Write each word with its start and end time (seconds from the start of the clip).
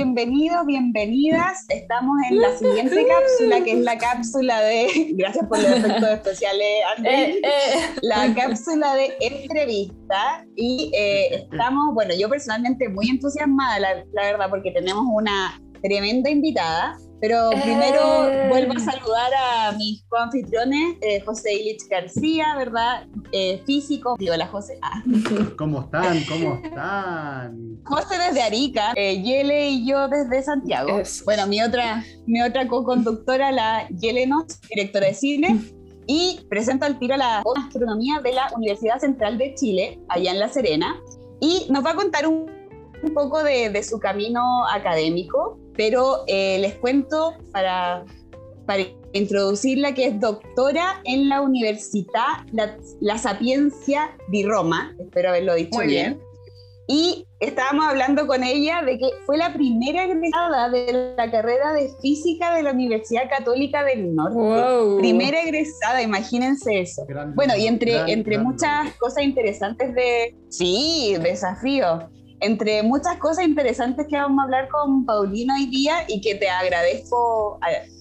bienvenidos, 0.00 0.64
bienvenidas. 0.64 1.66
Estamos 1.68 2.16
en 2.30 2.40
la 2.40 2.56
siguiente 2.56 3.06
cápsula, 3.06 3.62
que 3.62 3.72
es 3.72 3.80
la 3.80 3.98
cápsula 3.98 4.60
de. 4.62 5.12
Gracias 5.12 5.46
por 5.46 5.58
los 5.58 5.72
efectos 5.72 6.08
especiales, 6.08 6.66
Andrés. 6.96 7.36
Eh, 7.36 7.40
eh. 7.44 7.80
La 8.00 8.34
cápsula 8.34 8.94
de 8.94 9.12
entrevista. 9.20 10.46
Y 10.56 10.90
eh, 10.94 11.34
estamos, 11.42 11.92
bueno, 11.92 12.14
yo 12.18 12.30
personalmente 12.30 12.88
muy 12.88 13.10
entusiasmada, 13.10 13.78
la, 13.78 13.94
la 14.14 14.22
verdad, 14.22 14.48
porque 14.48 14.70
tenemos 14.70 15.04
una 15.06 15.60
tremenda 15.82 16.30
invitada. 16.30 16.96
Pero 17.20 17.50
primero 17.50 18.28
eh. 18.28 18.48
vuelvo 18.48 18.72
a 18.72 18.78
saludar 18.78 19.30
a 19.34 19.72
mis 19.72 20.02
coanfitriones, 20.04 20.96
eh, 21.02 21.20
José 21.20 21.52
Ilich 21.52 21.86
García, 21.88 22.54
¿verdad? 22.56 23.06
Eh, 23.32 23.62
físico. 23.66 24.16
Digo, 24.18 24.34
la 24.36 24.46
José. 24.46 24.78
Ah. 24.82 25.02
¿Cómo 25.58 25.82
están? 25.82 26.24
¿Cómo 26.24 26.60
están? 26.64 27.78
José 27.84 28.18
desde 28.18 28.42
Arica, 28.42 28.94
Yele 28.94 29.68
y 29.68 29.86
yo 29.86 30.08
desde 30.08 30.42
Santiago. 30.42 31.02
Bueno, 31.24 31.46
mi 31.46 31.62
otra, 31.62 32.02
mi 32.26 32.40
otra 32.40 32.66
co-conductora, 32.66 33.52
la 33.52 33.86
Yele 33.88 34.26
Nos, 34.26 34.60
directora 34.68 35.08
de 35.08 35.14
cine. 35.14 35.60
Y 36.06 36.40
presento 36.48 36.86
al 36.86 36.98
tiro 36.98 37.16
la 37.16 37.42
astronomía 37.56 38.20
de 38.20 38.32
la 38.32 38.50
Universidad 38.56 38.98
Central 38.98 39.38
de 39.38 39.54
Chile, 39.54 40.00
allá 40.08 40.32
en 40.32 40.40
La 40.40 40.48
Serena. 40.48 40.96
Y 41.40 41.66
nos 41.70 41.84
va 41.84 41.90
a 41.90 41.94
contar 41.94 42.26
un, 42.26 42.50
un 43.02 43.14
poco 43.14 43.42
de, 43.42 43.70
de 43.70 43.82
su 43.82 43.98
camino 44.00 44.66
académico, 44.66 45.58
pero 45.80 46.24
eh, 46.26 46.58
les 46.58 46.74
cuento 46.74 47.32
para, 47.52 48.04
para 48.66 48.82
introducirla 49.14 49.94
que 49.94 50.08
es 50.08 50.20
doctora 50.20 51.00
en 51.04 51.30
la 51.30 51.40
Universidad 51.40 52.44
La, 52.52 53.16
Sapiencia 53.16 54.14
di 54.28 54.44
Roma, 54.44 54.94
espero 55.00 55.30
haberlo 55.30 55.54
dicho 55.54 55.78
bien. 55.80 56.20
Y 56.86 57.26
estábamos 57.38 57.86
hablando 57.86 58.26
con 58.26 58.44
ella 58.44 58.82
de 58.84 58.98
que 58.98 59.08
fue 59.24 59.38
la 59.38 59.54
primera 59.54 60.04
egresada 60.04 60.68
de 60.68 61.14
la 61.16 61.30
carrera 61.30 61.72
de 61.72 61.88
física 62.02 62.54
de 62.56 62.62
la 62.62 62.72
Universidad 62.72 63.30
Católica 63.30 63.82
del 63.82 64.14
Norte. 64.14 64.98
Primera 64.98 65.42
egresada, 65.42 66.02
imagínense 66.02 66.78
eso. 66.78 67.06
bueno, 67.34 67.56
y 67.56 67.66
entre, 67.66 68.12
entre 68.12 68.36
muchas 68.36 68.94
cosas 68.96 69.24
interesantes 69.24 69.94
de... 69.94 70.36
Sí, 70.50 71.16
desafío 71.22 72.10
entre 72.40 72.82
muchas 72.82 73.16
cosas 73.18 73.44
interesantes 73.44 74.06
que 74.08 74.16
vamos 74.16 74.38
a 74.40 74.44
hablar 74.44 74.68
con 74.68 75.04
Paulino 75.04 75.54
hoy 75.54 75.66
día 75.66 76.04
y 76.08 76.20
que 76.20 76.34
te 76.34 76.48
agradezco 76.48 77.58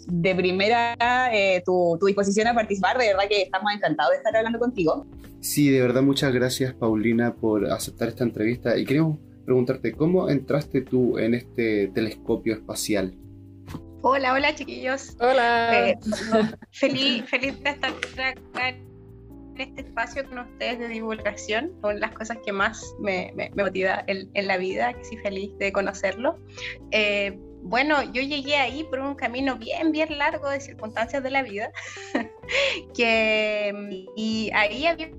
de 0.08 0.36
primera 0.36 0.96
eh, 1.34 1.62
tu, 1.66 1.98
disposición 2.06 2.48
a 2.48 2.54
participar. 2.54 2.98
De 2.98 3.08
verdad 3.08 3.24
que 3.30 3.44
estamos 3.44 3.72
encantados 3.74 4.12
de 4.12 4.18
estar 4.18 4.36
hablando 4.36 4.60
contigo. 4.60 5.06
Sí, 5.42 5.70
de 5.70 5.82
verdad 5.82 6.02
muchas 6.02 6.34
gracias 6.34 6.74
Paulina 6.74 7.34
por 7.34 7.72
aceptar 7.72 8.10
esta 8.10 8.24
entrevista 8.24 8.78
y 8.78 8.86
queremos 8.86 9.18
preguntarte, 9.46 9.94
¿cómo 9.94 10.30
entraste 10.30 10.82
tú 10.82 11.18
en 11.18 11.34
este 11.34 11.88
telescopio 11.94 12.54
espacial? 12.54 13.16
Hola, 14.02 14.34
hola 14.34 14.56
chiquillos. 14.56 15.18
Hola. 15.20 15.90
Eh, 15.90 15.98
feliz, 16.72 17.26
feliz 17.26 17.62
de 17.62 17.70
estar 17.70 17.92
acá 17.92 18.89
este 19.64 19.82
espacio 19.82 20.28
con 20.28 20.40
ustedes 20.40 20.80
de 20.80 20.88
divulgación, 20.88 21.72
son 21.82 22.00
las 22.00 22.12
cosas 22.12 22.38
que 22.46 22.52
más 22.52 22.96
me, 23.00 23.32
me, 23.36 23.52
motiva 23.56 24.04
en, 24.08 24.48
la 24.48 24.58
vida, 24.58 24.94
que 24.94 25.04
soy 25.06 25.18
feliz 25.18 25.58
de 25.58 25.72
conocerlo. 25.72 26.38
Eh, 26.92 27.38
bueno, 27.62 28.04
yo 28.14 28.22
llegué 28.22 28.56
ahí 28.56 28.84
por 28.86 29.00
un 29.00 29.16
camino 29.16 29.58
bien, 29.58 29.92
bien 29.92 30.18
largo 30.18 30.50
de 30.50 30.62
circunstancias 30.62 31.22
de 31.24 31.30
la 31.30 31.44
vida, 31.44 31.72
que, 32.96 34.06
y 34.16 34.50
ahí 34.54 34.86
había 34.86 35.10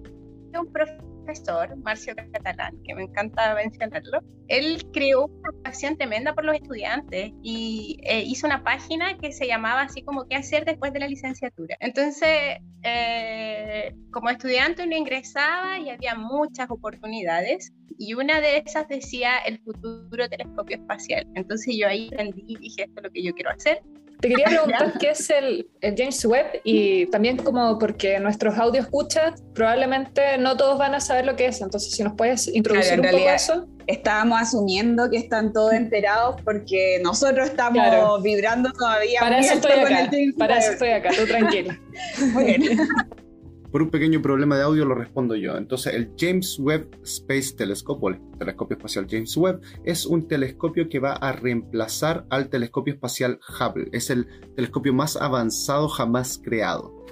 un 0.59 0.73
profesor 0.73 1.10
profesor, 1.31 1.77
Marcio 1.77 2.15
Catalán, 2.15 2.77
que 2.85 2.95
me 2.95 3.05
encanta 3.05 3.55
mencionarlo, 3.55 4.21
él 4.49 4.83
creó 4.93 5.27
una 5.27 5.51
pasión 5.63 5.97
tremenda 5.97 6.35
por 6.35 6.45
los 6.45 6.57
estudiantes 6.57 7.33
y 7.43 7.99
eh, 8.03 8.23
hizo 8.27 8.47
una 8.47 8.65
página 8.65 9.17
que 9.19 9.33
se 9.33 9.47
llamaba 9.47 9.83
así 9.83 10.03
como 10.03 10.27
qué 10.27 10.37
hacer 10.37 10.65
después 10.65 10.93
de 10.93 11.01
la 11.01 11.09
licenciatura. 11.09 11.77
Entonces, 11.81 12.59
eh, 12.83 13.95
como 14.11 14.31
estudiante 14.31 14.85
uno 14.85 14.97
ingresaba 14.97 15.79
y 15.79 15.91
había 15.91 16.15
muchas 16.15 16.69
oportunidades 16.71 17.73
y 17.99 18.15
una 18.15 18.41
de 18.41 18.59
esas 18.59 18.89
decía 18.89 19.39
el 19.47 19.59
futuro 19.61 20.29
telescopio 20.29 20.77
espacial. 20.77 21.27
Entonces 21.35 21.77
yo 21.79 21.87
ahí 21.87 22.09
aprendí 22.13 22.45
y 22.47 22.57
dije, 22.57 22.85
esto 22.85 23.01
es 23.01 23.05
lo 23.05 23.11
que 23.11 23.23
yo 23.23 23.35
quiero 23.35 23.51
hacer. 23.51 23.83
Te 24.21 24.29
quería 24.29 24.47
preguntar 24.49 24.95
qué 24.99 25.11
es 25.11 25.31
el, 25.31 25.69
James 25.81 26.25
Webb 26.25 26.61
y 26.65 27.07
también 27.07 27.37
como 27.37 27.79
porque 27.79 28.19
nuestros 28.21 28.59
audio 28.59 28.81
escuchas 28.81 29.43
probablemente 29.55 30.39
no 30.39 30.57
todos 30.57 30.79
van 30.79 30.95
a 30.95 31.01
saber 31.01 31.27
lo 31.27 31.37
que 31.37 31.47
es, 31.47 31.61
entonces 31.61 31.93
si 31.93 32.03
nos 32.03 32.15
puedes 32.15 32.49
introducir 32.49 33.01
un 33.01 33.07
poco 33.07 33.29
eso. 33.29 33.67
Estábamos 33.87 34.41
asumiendo 34.41 35.11
que 35.11 35.17
están 35.17 35.53
todos 35.53 35.73
enterados 35.73 36.37
porque 36.45 37.01
nosotros 37.03 37.49
estamos 37.49 38.23
vibrando 38.23 38.71
todavía. 38.73 39.21
Para 39.21 39.41
eso 39.41 39.55
estoy 39.55 39.73
acá, 39.73 40.11
para 40.39 40.59
eso 40.59 40.73
estoy 40.73 40.91
acá, 40.91 41.11
tú 41.17 41.27
tranquila. 41.27 41.79
Muy 42.33 42.45
bien. 42.45 42.79
Por 43.71 43.83
un 43.83 43.91
pequeño 43.91 44.21
problema 44.21 44.57
de 44.57 44.63
audio 44.63 44.85
lo 44.85 44.95
respondo 44.95 45.37
yo. 45.37 45.57
Entonces, 45.57 45.95
el 45.95 46.13
James 46.19 46.59
Webb 46.59 46.89
Space 47.05 47.55
Telescope, 47.57 48.01
o 48.03 48.09
el 48.11 48.21
telescopio 48.39 48.77
espacial 48.77 49.07
James 49.09 49.37
Webb, 49.37 49.61
es 49.85 50.07
un 50.07 50.27
telescopio 50.27 50.89
que 50.89 50.99
va 50.99 51.13
a 51.13 51.33
reemplazar 51.33 52.27
al 52.31 52.49
telescopio 52.49 52.95
espacial 52.95 53.39
Hubble. 53.49 53.89
Es 53.93 54.11
el 54.11 54.27
telescopio 54.57 54.93
más 54.93 55.17
avanzado 55.17 55.89
jamás 55.89 56.41
creado. 56.43 57.07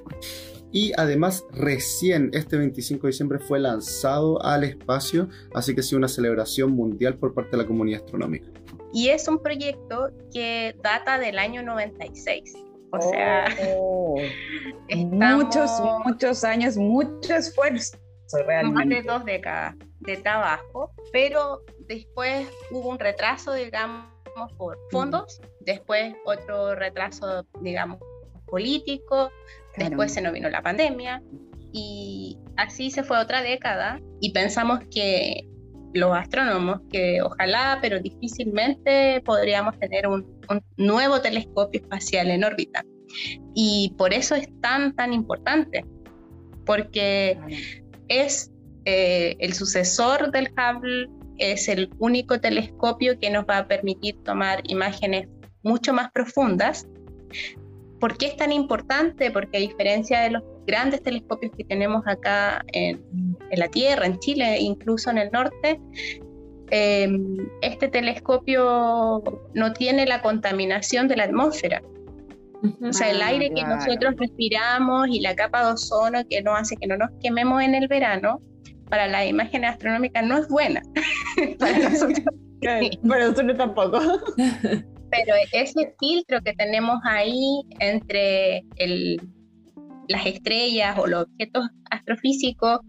Y 0.70 0.92
además, 0.96 1.44
recién 1.52 2.30
este 2.34 2.56
25 2.56 3.06
de 3.06 3.10
diciembre 3.12 3.38
fue 3.38 3.58
lanzado 3.58 4.42
al 4.42 4.64
espacio, 4.64 5.28
así 5.54 5.74
que 5.74 5.80
ha 5.80 5.84
sido 5.84 5.98
una 5.98 6.08
celebración 6.08 6.72
mundial 6.72 7.16
por 7.16 7.34
parte 7.34 7.52
de 7.52 7.58
la 7.58 7.66
comunidad 7.66 8.02
astronómica. 8.04 8.48
Y 8.92 9.08
es 9.08 9.28
un 9.28 9.42
proyecto 9.42 10.10
que 10.32 10.74
data 10.82 11.18
del 11.18 11.38
año 11.38 11.62
96. 11.62 12.67
O 12.92 13.00
sea, 13.00 13.46
oh. 13.66 14.16
muchos, 14.96 15.70
muchos 16.04 16.44
años, 16.44 16.76
mucho 16.76 17.34
esfuerzo 17.34 17.98
realmente. 18.46 18.74
Más 18.74 18.88
de 18.88 19.02
dos 19.02 19.24
décadas 19.24 19.74
de 20.00 20.16
trabajo, 20.18 20.92
pero 21.12 21.62
después 21.86 22.48
hubo 22.70 22.90
un 22.90 22.98
retraso, 22.98 23.52
digamos, 23.52 24.06
por 24.56 24.78
fondos, 24.90 25.40
después 25.60 26.14
otro 26.24 26.74
retraso, 26.74 27.44
digamos, 27.60 27.98
político, 28.46 29.30
después 29.76 30.12
se 30.12 30.22
nos 30.22 30.32
vino 30.32 30.48
la 30.48 30.62
pandemia 30.62 31.22
y 31.72 32.38
así 32.56 32.90
se 32.90 33.02
fue 33.02 33.18
otra 33.18 33.42
década 33.42 34.00
y 34.20 34.32
pensamos 34.32 34.80
que 34.90 35.48
los 35.94 36.16
astrónomos 36.16 36.80
que 36.90 37.22
ojalá, 37.22 37.78
pero 37.80 38.00
difícilmente 38.00 39.22
podríamos 39.24 39.78
tener 39.78 40.06
un, 40.06 40.26
nuevo 40.76 41.20
telescopio 41.20 41.80
espacial 41.80 42.30
en 42.30 42.44
órbita. 42.44 42.84
Y 43.54 43.94
por 43.96 44.12
eso 44.12 44.34
es 44.34 44.48
tan, 44.60 44.94
tan 44.94 45.12
importante, 45.12 45.84
porque 46.64 47.38
es 48.08 48.50
eh, 48.84 49.36
el 49.38 49.54
sucesor 49.54 50.30
del 50.30 50.50
Hubble, 50.52 51.08
es 51.38 51.68
el 51.68 51.90
único 51.98 52.40
telescopio 52.40 53.18
que 53.18 53.30
nos 53.30 53.44
va 53.44 53.58
a 53.58 53.68
permitir 53.68 54.16
tomar 54.24 54.62
imágenes 54.64 55.28
mucho 55.62 55.92
más 55.92 56.10
profundas. 56.12 56.86
¿Por 58.00 58.16
qué 58.16 58.26
es 58.26 58.36
tan 58.36 58.52
importante? 58.52 59.30
Porque 59.30 59.58
a 59.58 59.60
diferencia 59.60 60.20
de 60.20 60.30
los 60.30 60.42
grandes 60.68 61.02
telescopios 61.02 61.50
que 61.56 61.64
tenemos 61.64 62.02
acá 62.06 62.62
en, 62.72 63.00
la 63.50 63.68
Tierra, 63.68 64.06
en 64.06 64.18
Chile, 64.18 64.58
incluso 64.60 65.10
en 65.10 65.18
el 65.18 65.30
norte, 65.32 65.80
em, 66.70 67.36
este 67.62 67.88
telescopio 67.88 69.22
no 69.54 69.72
tiene 69.72 70.06
la 70.06 70.20
contaminación 70.20 71.08
de 71.08 71.16
la 71.16 71.24
atmósfera. 71.24 71.82
O 72.82 72.92
sea, 72.92 73.10
el 73.10 73.22
aire 73.22 73.50
que 73.54 73.62
nosotros 73.62 74.14
respiramos 74.16 75.08
y 75.08 75.20
la 75.20 75.34
capa 75.34 75.64
de 75.64 75.72
ozono 75.72 76.18
que 76.28 76.42
no 76.42 76.54
hace 76.54 76.76
que 76.76 76.88
no 76.88 76.96
nos 76.96 77.10
quememos 77.22 77.62
en 77.62 77.74
el 77.74 77.86
verano, 77.88 78.40
para 78.90 79.06
la 79.06 79.24
imagen 79.24 79.64
astronómica 79.64 80.22
no 80.22 80.38
es 80.38 80.48
buena. 80.48 80.82
para 81.58 81.78
nosotros, 81.90 82.26
para 83.08 83.28
nosotros 83.28 83.56
tampoco. 83.56 84.00
Pero 85.10 85.34
ese 85.52 85.94
filtro 85.98 86.42
que 86.42 86.52
tenemos 86.54 86.98
ahí 87.04 87.62
entre 87.78 88.64
el, 88.76 89.18
las 90.08 90.26
estrellas 90.26 90.98
o 90.98 91.06
los 91.06 91.24
objetos 91.24 91.68
astrofísicos 91.90 92.80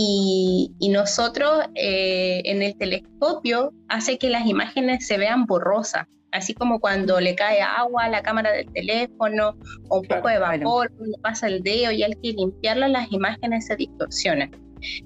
y, 0.00 0.70
nosotros 0.92 1.66
eh, 1.74 2.42
en 2.44 2.62
el 2.62 2.76
telescopio 2.76 3.72
hace 3.88 4.16
que 4.16 4.30
las 4.30 4.46
imágenes 4.46 5.06
se 5.06 5.18
vean 5.18 5.44
borrosas, 5.44 6.06
así 6.30 6.54
como 6.54 6.78
cuando 6.78 7.20
le 7.20 7.34
cae 7.34 7.60
agua 7.60 8.04
a 8.04 8.08
la 8.08 8.22
cámara 8.22 8.52
del 8.52 8.72
teléfono 8.72 9.56
o 9.88 10.00
un 10.00 10.06
poco 10.06 10.28
de 10.28 10.38
vapor, 10.38 10.92
cuando 10.96 11.18
pasa 11.18 11.48
el 11.48 11.62
dedo 11.62 11.90
y 11.90 12.04
hay 12.04 12.12
que 12.22 12.32
limpiarlas, 12.32 12.90
las 12.90 13.10
imágenes 13.10 13.66
se 13.66 13.74
distorsionan. 13.74 14.50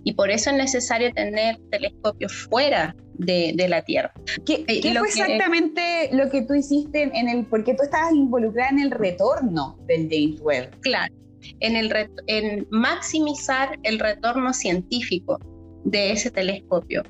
Y 0.05 0.13
por 0.13 0.31
eso 0.31 0.51
es 0.51 0.57
necesario 0.57 1.11
tener 1.15 1.57
telescopios 1.71 2.47
fuera 2.51 2.95
de, 3.15 3.67
la 3.69 3.83
Tierra. 3.83 4.13
¿Qué, 4.45 4.65
eh, 4.69 4.95
fue 4.99 5.09
exactamente 5.09 6.11
lo 6.13 6.29
que 6.29 6.43
tú 6.43 6.55
hiciste 6.55 7.03
en 7.03 7.29
el, 7.29 7.47
porque 7.47 7.75
tú 7.75 7.83
estabas 7.83 8.13
involucrada 8.13 8.71
en 8.71 8.81
el 8.81 8.91
retorno 8.91 9.79
del 9.87 10.09
James 10.11 10.41
Webb? 10.43 10.81
Claro, 10.81 11.15
en, 11.61 11.77
el, 11.77 12.11
en 12.27 12.67
maximizar 12.71 13.79
el 13.83 13.99
retorno 13.99 14.53
científico 14.53 15.39
de 15.85 16.13
ese 16.13 16.31
telescopio. 16.31 17.03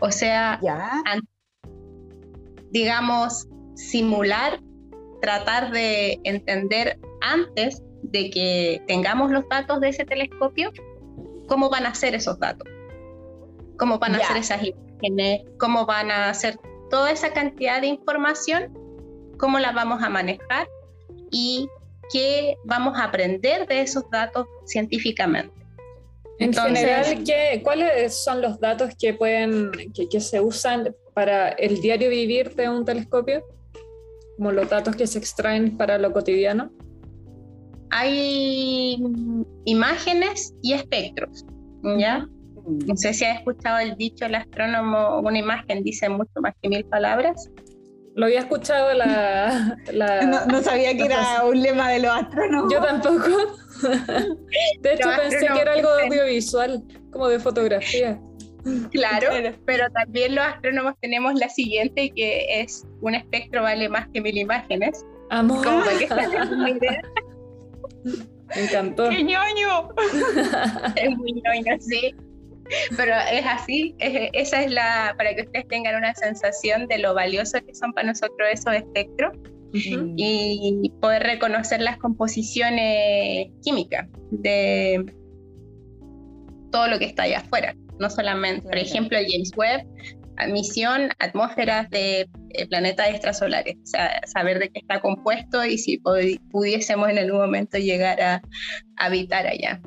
O 0.00 0.10
sea, 0.10 0.60
digamos, 2.70 3.48
simular, 3.74 4.60
tratar 5.20 5.70
de 5.72 6.20
entender 6.24 6.98
antes 7.20 7.82
de 8.02 8.30
que 8.30 8.82
tengamos 8.86 9.30
los 9.30 9.48
datos 9.48 9.80
de 9.80 9.90
ese 9.90 10.04
telescopio, 10.04 10.72
cómo 11.48 11.68
van 11.68 11.86
a 11.86 11.94
ser 11.94 12.14
esos 12.14 12.38
datos, 12.38 12.66
cómo 13.78 13.98
van 13.98 14.14
a 14.14 14.20
ser 14.20 14.36
esas 14.38 14.62
imágenes, 14.62 15.42
cómo 15.58 15.84
van 15.84 16.10
a 16.10 16.32
ser 16.32 16.58
toda 16.90 17.10
esa 17.10 17.32
cantidad 17.32 17.80
de 17.80 17.88
información, 17.88 18.72
cómo 19.38 19.58
la 19.58 19.72
vamos 19.72 20.02
a 20.02 20.08
manejar 20.08 20.68
y 21.30 21.68
qué 22.12 22.56
vamos 22.64 22.98
a 22.98 23.04
aprender 23.04 23.66
de 23.66 23.80
esos 23.82 24.08
datos 24.10 24.46
científicamente. 24.66 25.54
En 26.38 26.54
general, 26.54 27.22
¿qué, 27.24 27.60
¿cuáles 27.62 28.24
son 28.24 28.40
los 28.40 28.58
datos 28.60 28.94
que 28.98 29.12
pueden, 29.12 29.70
que, 29.94 30.08
que, 30.08 30.20
se 30.20 30.40
usan 30.40 30.94
para 31.12 31.50
el 31.50 31.82
diario 31.82 32.08
vivir 32.08 32.54
de 32.54 32.68
un 32.68 32.84
telescopio? 32.84 33.44
Como 34.36 34.50
los 34.52 34.70
datos 34.70 34.96
que 34.96 35.06
se 35.06 35.18
extraen 35.18 35.76
para 35.76 35.98
lo 35.98 36.12
cotidiano. 36.12 36.72
Hay 37.90 38.96
imágenes 39.66 40.54
y 40.62 40.72
espectros, 40.72 41.44
¿ya? 41.98 42.26
No 42.86 42.96
sé 42.96 43.12
si 43.12 43.24
has 43.24 43.38
escuchado 43.38 43.78
el 43.78 43.96
dicho 43.96 44.24
el 44.24 44.34
astrónomo, 44.34 45.20
una 45.20 45.38
imagen 45.38 45.82
dice 45.82 46.08
mucho 46.08 46.40
más 46.40 46.54
que 46.62 46.68
mil 46.68 46.84
palabras. 46.84 47.50
Lo 48.14 48.26
había 48.26 48.40
escuchado 48.40 48.92
la... 48.94 49.76
no, 50.50 50.62
sabía 50.62 50.96
que 50.96 51.04
era 51.04 51.44
un 51.44 51.62
lema 51.62 51.90
de 51.90 52.00
los 52.00 52.10
astrónomos. 52.10 52.72
Yo 52.72 52.80
tampoco. 52.80 53.28
De 54.80 54.94
hecho, 54.94 55.08
pensé 55.16 55.46
que 55.46 55.60
era 55.60 55.72
algo 55.72 55.88
audiovisual, 55.88 56.82
como 57.10 57.28
de 57.28 57.38
fotografía. 57.38 58.20
Claro, 58.90 59.28
pero 59.64 59.88
también 59.90 60.34
los 60.34 60.44
astrónomos 60.44 60.94
tenemos 61.00 61.32
la 61.34 61.48
siguiente, 61.48 62.12
que 62.14 62.60
es 62.60 62.84
un 63.00 63.14
espectro 63.14 63.62
vale 63.62 63.88
más 63.88 64.06
que 64.12 64.20
mil 64.20 64.36
imágenes. 64.36 65.02
Amor. 65.30 65.64
Como 65.64 65.80
para 65.80 65.98
que 65.98 66.06
Me 68.54 68.64
encantó. 68.64 69.08
¡Qué 69.08 69.22
ñoño! 69.22 69.88
es 70.96 71.16
muy 71.16 71.32
ñoño, 71.32 71.76
sí. 71.78 72.14
Pero 72.96 73.14
es 73.32 73.44
así, 73.46 73.94
esa 73.98 74.62
es 74.62 74.70
la, 74.70 75.14
para 75.16 75.34
que 75.34 75.42
ustedes 75.42 75.66
tengan 75.68 75.96
una 75.96 76.14
sensación 76.14 76.86
de 76.86 76.98
lo 76.98 77.14
valioso 77.14 77.58
que 77.64 77.74
son 77.74 77.92
para 77.92 78.08
nosotros 78.08 78.48
esos 78.52 78.74
espectros 78.74 79.36
y 79.72 80.92
poder 81.00 81.22
reconocer 81.22 81.80
las 81.80 81.96
composiciones 81.98 83.48
químicas 83.62 84.08
de 84.30 85.04
todo 86.70 86.88
lo 86.88 86.98
que 86.98 87.06
está 87.06 87.24
allá 87.24 87.38
afuera. 87.38 87.74
No 87.98 88.10
solamente, 88.10 88.66
por 88.66 88.78
ejemplo, 88.78 89.18
James 89.28 89.52
Webb, 89.56 89.86
misión 90.48 91.10
atmósferas 91.18 91.90
de 91.90 92.28
eh, 92.50 92.66
planetas 92.68 93.10
extrasolares, 93.10 93.76
o 93.76 93.86
sea, 93.86 94.20
saber 94.26 94.58
de 94.58 94.70
qué 94.70 94.80
está 94.80 95.00
compuesto 95.00 95.64
y 95.64 95.76
si 95.78 95.98
pudiésemos 96.50 97.10
en 97.10 97.18
algún 97.18 97.40
momento 97.40 97.78
llegar 97.78 98.20
a 98.20 98.42
habitar 98.96 99.46
allá. 99.46 99.80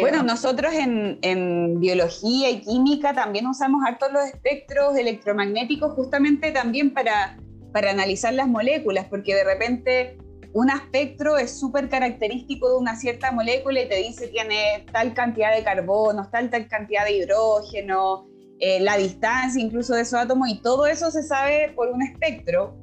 Bueno, 0.00 0.22
nosotros 0.22 0.72
en, 0.72 1.18
en, 1.22 1.80
biología 1.80 2.50
y 2.50 2.60
química 2.60 3.12
también 3.12 3.46
usamos 3.46 3.82
hartos 3.86 4.12
los 4.12 4.24
espectros 4.24 4.96
electromagnéticos 4.96 5.92
justamente 5.92 6.50
también 6.50 6.92
para 6.92 7.36
para 7.72 7.90
analizar 7.90 8.34
las 8.34 8.48
moléculas, 8.48 9.06
porque 9.08 9.34
de 9.34 9.44
repente 9.44 10.18
un 10.52 10.68
espectro 10.70 11.38
es 11.38 11.58
súper 11.58 11.88
característico 11.88 12.70
de 12.70 12.78
una 12.78 12.96
cierta 12.96 13.30
molécula 13.30 13.82
y 13.82 13.88
te 13.88 13.96
dice 13.96 14.28
tiene 14.28 14.84
tal 14.92 15.14
cantidad 15.14 15.54
de 15.54 15.62
carbono, 15.62 16.28
tal, 16.30 16.50
tal 16.50 16.66
cantidad 16.66 17.04
de 17.04 17.18
hidrógeno, 17.18 18.26
eh, 18.58 18.80
la 18.80 18.96
distancia 18.96 19.62
incluso 19.62 19.94
de 19.94 20.02
esos 20.02 20.18
átomos, 20.18 20.48
y 20.48 20.60
todo 20.60 20.86
eso 20.86 21.10
se 21.10 21.22
sabe 21.22 21.72
por 21.74 21.88
un 21.88 22.02
espectro, 22.02 22.76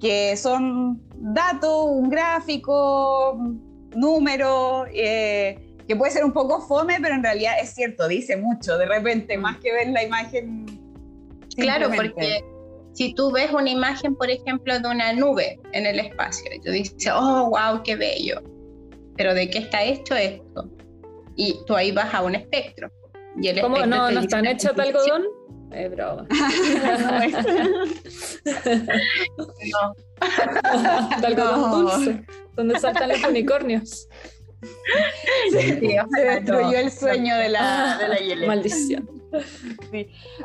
que 0.00 0.36
son 0.36 1.02
datos, 1.16 1.86
un 1.90 2.08
gráfico, 2.08 3.38
número, 3.94 4.86
eh, 4.92 5.71
que 5.92 5.96
puede 5.96 6.10
ser 6.10 6.24
un 6.24 6.32
poco 6.32 6.62
fome, 6.62 6.96
pero 7.02 7.14
en 7.14 7.22
realidad 7.22 7.52
es 7.60 7.74
cierto, 7.74 8.08
dice 8.08 8.38
mucho, 8.38 8.78
de 8.78 8.86
repente, 8.86 9.36
más 9.36 9.58
que 9.58 9.70
ver 9.74 9.88
la 9.88 10.02
imagen. 10.02 10.64
Claro, 11.54 11.90
porque 11.94 12.42
si 12.94 13.14
tú 13.14 13.30
ves 13.30 13.52
una 13.52 13.68
imagen, 13.68 14.16
por 14.16 14.30
ejemplo, 14.30 14.78
de 14.80 14.88
una 14.88 15.12
nube 15.12 15.60
en 15.72 15.84
el 15.84 16.00
espacio, 16.00 16.50
y 16.54 16.60
tú 16.60 16.70
dices, 16.70 17.12
oh, 17.14 17.50
wow, 17.50 17.82
qué 17.84 17.96
bello, 17.96 18.40
pero 19.18 19.34
¿de 19.34 19.50
qué 19.50 19.58
está 19.58 19.82
hecho 19.84 20.14
esto? 20.14 20.70
Y 21.36 21.58
tú 21.66 21.74
ahí 21.74 21.92
vas 21.92 22.14
a 22.14 22.22
un 22.22 22.36
espectro. 22.36 22.90
Y 23.38 23.48
el 23.48 23.60
¿Cómo 23.60 23.84
no, 23.84 24.10
no 24.10 24.20
están 24.20 24.46
hechos 24.46 24.74
de 24.74 24.82
algodón? 24.84 25.24
Es 25.72 25.90
broma. 25.90 26.26
no. 29.36 29.94
de 31.20 31.26
algodón 31.26 31.70
dulce, 31.70 32.24
donde 32.56 32.78
saltan 32.78 33.10
los 33.10 33.22
unicornios. 33.24 34.08
Sí, 35.50 35.96
se 36.14 36.24
destruyó 36.24 36.78
el 36.78 36.90
sueño 36.90 37.36
de 37.36 37.48
la, 37.48 37.98
de 37.98 38.36
la 38.36 38.46
Maldición. 38.46 39.08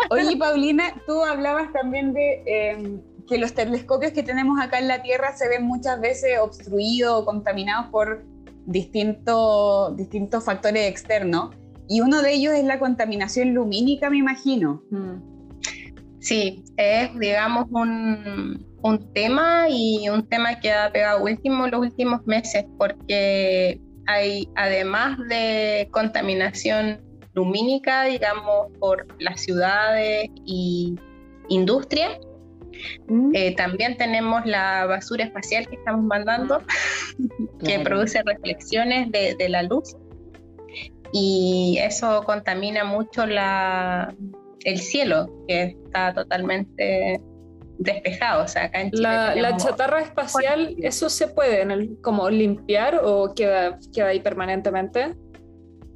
Oye, 0.09 0.37
Paulina, 0.37 0.93
tú 1.05 1.21
hablabas 1.23 1.71
también 1.71 2.13
de 2.13 2.43
em, 2.45 3.01
que 3.27 3.37
los 3.37 3.53
telescopios 3.53 4.11
que 4.11 4.23
tenemos 4.23 4.59
acá 4.59 4.79
en 4.79 4.87
la 4.87 5.01
Tierra 5.01 5.35
se 5.35 5.47
ven 5.47 5.63
muchas 5.63 5.99
veces 5.99 6.39
obstruidos 6.39 7.21
o 7.21 7.25
contaminados 7.25 7.87
por 7.87 8.25
distintos, 8.65 9.95
distintos 9.97 10.43
factores 10.43 10.89
externos. 10.89 11.55
Y 11.89 12.01
uno 12.01 12.21
de 12.21 12.33
ellos 12.33 12.53
es 12.53 12.65
la 12.65 12.79
contaminación 12.79 13.53
lumínica, 13.53 14.09
me 14.09 14.17
imagino. 14.17 14.83
Mm. 14.89 15.37
Sí, 16.19 16.65
es, 16.75 17.17
digamos, 17.17 17.67
un, 17.71 18.65
un 18.81 19.13
tema 19.13 19.67
y 19.69 20.09
un 20.09 20.27
tema 20.27 20.59
que 20.59 20.73
ha 20.73 20.91
pegado 20.91 21.23
último 21.23 21.67
los 21.67 21.79
últimos 21.79 22.25
meses, 22.25 22.65
porque 22.77 23.79
hay, 24.07 24.49
además 24.55 25.17
de 25.29 25.87
contaminación 25.91 27.01
lumínica, 27.33 28.05
digamos, 28.05 28.71
por 28.79 29.05
las 29.19 29.41
ciudades 29.41 30.29
y 30.45 30.95
industria. 31.49 32.19
Mm. 33.07 33.31
Eh, 33.33 33.55
también 33.55 33.97
tenemos 33.97 34.45
la 34.45 34.85
basura 34.85 35.25
espacial 35.25 35.67
que 35.67 35.75
estamos 35.75 36.03
mandando, 36.03 36.61
que 37.63 37.79
produce 37.79 38.23
reflexiones 38.23 39.11
de, 39.11 39.35
de, 39.37 39.49
la 39.49 39.63
luz. 39.63 39.95
Y 41.13 41.77
eso 41.81 42.23
contamina 42.23 42.83
mucho 42.83 43.25
la, 43.25 44.13
el 44.63 44.79
cielo, 44.79 45.27
que 45.47 45.77
está 45.85 46.13
totalmente 46.13 47.21
despejado. 47.79 48.43
O 48.43 48.47
sea, 48.47 48.65
acá 48.65 48.81
en 48.81 48.91
la, 48.93 49.35
la, 49.35 49.57
chatarra 49.57 50.01
espacial, 50.01 50.75
¿eso 50.81 51.09
se 51.09 51.27
puede 51.27 51.61
en 51.61 51.71
el, 51.71 51.97
como 52.01 52.29
limpiar 52.29 52.99
o 53.03 53.33
queda, 53.33 53.79
queda 53.93 54.07
ahí 54.07 54.19
permanentemente? 54.19 55.15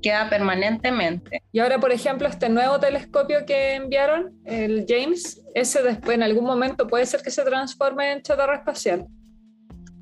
queda 0.01 0.29
permanentemente. 0.29 1.43
Y 1.51 1.59
ahora, 1.59 1.79
por 1.79 1.91
ejemplo, 1.91 2.27
este 2.27 2.49
nuevo 2.49 2.79
telescopio 2.79 3.45
que 3.45 3.75
enviaron, 3.75 4.33
el 4.45 4.85
James, 4.87 5.41
ese 5.53 5.83
después 5.83 6.15
en 6.15 6.23
algún 6.23 6.45
momento 6.45 6.87
puede 6.87 7.05
ser 7.05 7.21
que 7.21 7.31
se 7.31 7.43
transforme 7.43 8.11
en 8.11 8.21
chatarra 8.21 8.55
espacial. 8.55 9.05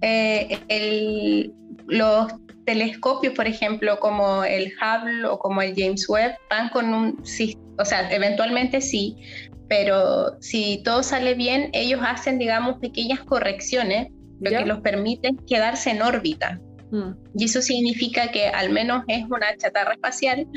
Eh, 0.01 1.51
los 1.87 2.31
telescopios, 2.65 3.33
por 3.33 3.47
ejemplo, 3.47 3.99
como 3.99 4.43
el 4.43 4.71
Hubble 4.79 5.25
o 5.25 5.37
como 5.39 5.61
el 5.61 5.73
James 5.75 6.07
Webb, 6.07 6.35
van 6.49 6.69
con 6.69 6.93
un, 6.93 7.21
o 7.77 7.85
sea, 7.85 8.09
eventualmente 8.11 8.79
sí, 8.79 9.17
pero 9.69 10.41
si 10.41 10.81
todo 10.83 11.03
sale 11.03 11.35
bien, 11.35 11.69
ellos 11.73 12.01
hacen, 12.03 12.39
digamos, 12.39 12.79
pequeñas 12.79 13.21
correcciones, 13.21 14.07
lo 14.41 14.49
que 14.49 14.65
los 14.65 14.79
permite 14.81 15.31
quedarse 15.47 15.91
en 15.91 16.01
órbita. 16.01 16.59
Mm. 16.91 17.11
Y 17.35 17.45
eso 17.45 17.61
significa 17.61 18.31
que 18.31 18.47
al 18.47 18.71
menos 18.71 19.03
es 19.07 19.23
una 19.25 19.55
chatarra 19.57 19.93
espacial, 19.93 20.47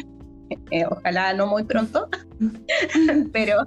eh, 0.71 0.85
ojalá 0.90 1.35
no 1.35 1.47
muy 1.47 1.64
pronto, 1.64 2.09
pero 3.33 3.59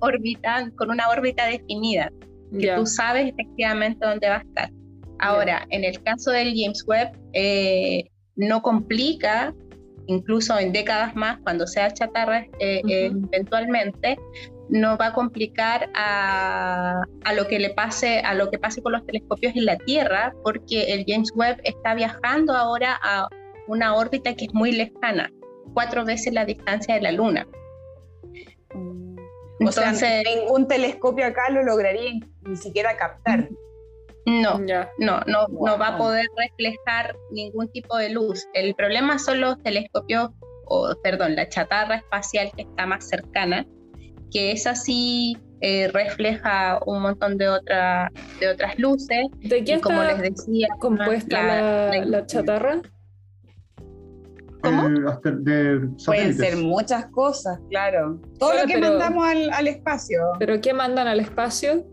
orbitan 0.00 0.70
con 0.72 0.90
una 0.90 1.08
órbita 1.10 1.46
definida, 1.46 2.10
que 2.58 2.72
tú 2.74 2.86
sabes 2.86 3.28
efectivamente 3.28 4.06
dónde 4.06 4.28
va 4.28 4.36
a 4.36 4.40
estar. 4.42 4.70
Ahora, 5.18 5.66
en 5.70 5.84
el 5.84 6.02
caso 6.02 6.30
del 6.30 6.54
James 6.56 6.82
Webb, 6.86 7.12
eh, 7.34 8.04
no 8.36 8.62
complica, 8.62 9.54
incluso 10.06 10.58
en 10.58 10.72
décadas 10.72 11.14
más, 11.14 11.38
cuando 11.42 11.66
sea 11.66 11.92
chatarra 11.92 12.46
eh, 12.58 12.82
eventualmente, 12.84 14.16
no 14.68 14.96
va 14.96 15.08
a 15.08 15.12
complicar 15.12 15.90
a, 15.94 17.02
lo 17.34 17.46
que 17.46 17.58
le 17.58 17.70
pase 17.70 18.20
a 18.20 18.34
lo 18.34 18.50
que 18.50 18.58
pase 18.58 18.82
con 18.82 18.92
los 18.92 19.04
telescopios 19.06 19.54
en 19.56 19.66
la 19.66 19.76
Tierra, 19.76 20.34
porque 20.42 20.94
el 20.94 21.04
James 21.06 21.32
Webb 21.34 21.60
está 21.64 21.94
viajando 21.94 22.54
ahora 22.54 22.98
a 23.02 23.28
una 23.66 23.94
órbita 23.94 24.34
que 24.34 24.46
es 24.46 24.54
muy 24.54 24.72
lejana, 24.72 25.30
cuatro 25.74 26.04
veces 26.04 26.32
la 26.32 26.44
distancia 26.44 26.94
de 26.94 27.02
la 27.02 27.12
Luna. 27.12 27.46
Entonces, 29.60 29.92
o 29.92 29.94
sea, 29.94 30.22
ningún 30.22 30.66
telescopio 30.66 31.26
acá 31.26 31.48
lo 31.50 31.62
lograría 31.62 32.20
ni 32.42 32.56
siquiera 32.56 32.96
captar. 32.96 33.48
No, 34.26 34.58
no, 34.58 34.86
no, 34.98 35.20
no 35.26 35.78
va 35.78 35.88
a 35.88 35.98
poder 35.98 36.26
reflejar 36.36 37.16
ningún 37.30 37.70
tipo 37.70 37.96
de 37.96 38.10
luz. 38.10 38.46
El 38.54 38.74
problema 38.74 39.18
son 39.18 39.40
los 39.40 39.62
telescopios, 39.62 40.30
o 40.66 40.94
perdón, 41.02 41.36
la 41.36 41.48
chatarra 41.48 41.96
espacial 41.96 42.50
que 42.56 42.62
está 42.62 42.86
más 42.86 43.06
cercana, 43.06 43.66
que 44.34 44.50
esa 44.50 44.74
sí 44.74 45.38
eh, 45.60 45.88
refleja 45.92 46.80
un 46.86 47.00
montón 47.02 47.38
de, 47.38 47.48
otra, 47.48 48.10
de 48.40 48.48
otras 48.48 48.76
luces. 48.78 49.28
¿De 49.38 49.64
qué 49.64 49.80
como 49.80 50.02
les 50.02 50.20
decía, 50.20 50.66
compuesta 50.80 52.04
la, 52.04 52.26
chatarra? 52.26 52.82
¿Cómo? 54.60 54.88
Eh, 54.88 55.80
Pueden 56.04 56.34
ser 56.34 56.56
muchas 56.56 57.06
cosas, 57.06 57.60
claro. 57.70 58.20
Todo 58.40 58.54
lo 58.54 58.66
que 58.66 58.76
mandamos 58.76 59.24
al, 59.24 59.68
espacio. 59.68 60.20
¿Pero 60.40 60.60
qué 60.60 60.74
mandan 60.74 61.06
al 61.06 61.20
espacio? 61.20 61.86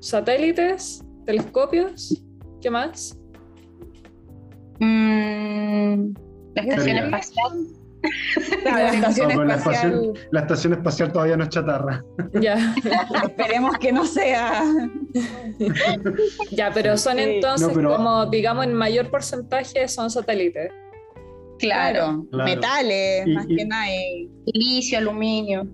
¿Satélites? 0.00 1.02
¿Telescopios? 1.24 2.22
¿Qué 2.60 2.70
más? 2.70 3.18
Mm, 4.80 6.12
la 6.54 6.62
estación 6.62 6.96
espacial. 6.98 7.81
la, 8.64 8.90
estación 10.40 10.72
espacial. 10.72 11.12
todavía 11.12 11.36
no 11.36 11.44
es 11.44 11.50
chatarra. 11.50 12.04
Ya. 12.40 12.74
Esperemos 13.24 13.78
que 13.78 13.92
no 13.92 14.04
sea. 14.04 14.64
ya, 16.50 16.70
pero 16.72 16.96
son 16.96 17.18
entonces 17.18 17.68
como, 17.68 18.26
digamos, 18.26 18.64
en 18.64 18.74
mayor 18.74 19.10
porcentaje 19.10 19.86
son 19.88 20.10
satélites. 20.10 20.70
Claro, 21.58 22.26
metales, 22.32 23.26
más 23.28 23.46
que 23.46 23.64
nada, 23.64 23.86
silicio, 24.46 24.98
aluminio. 24.98 25.68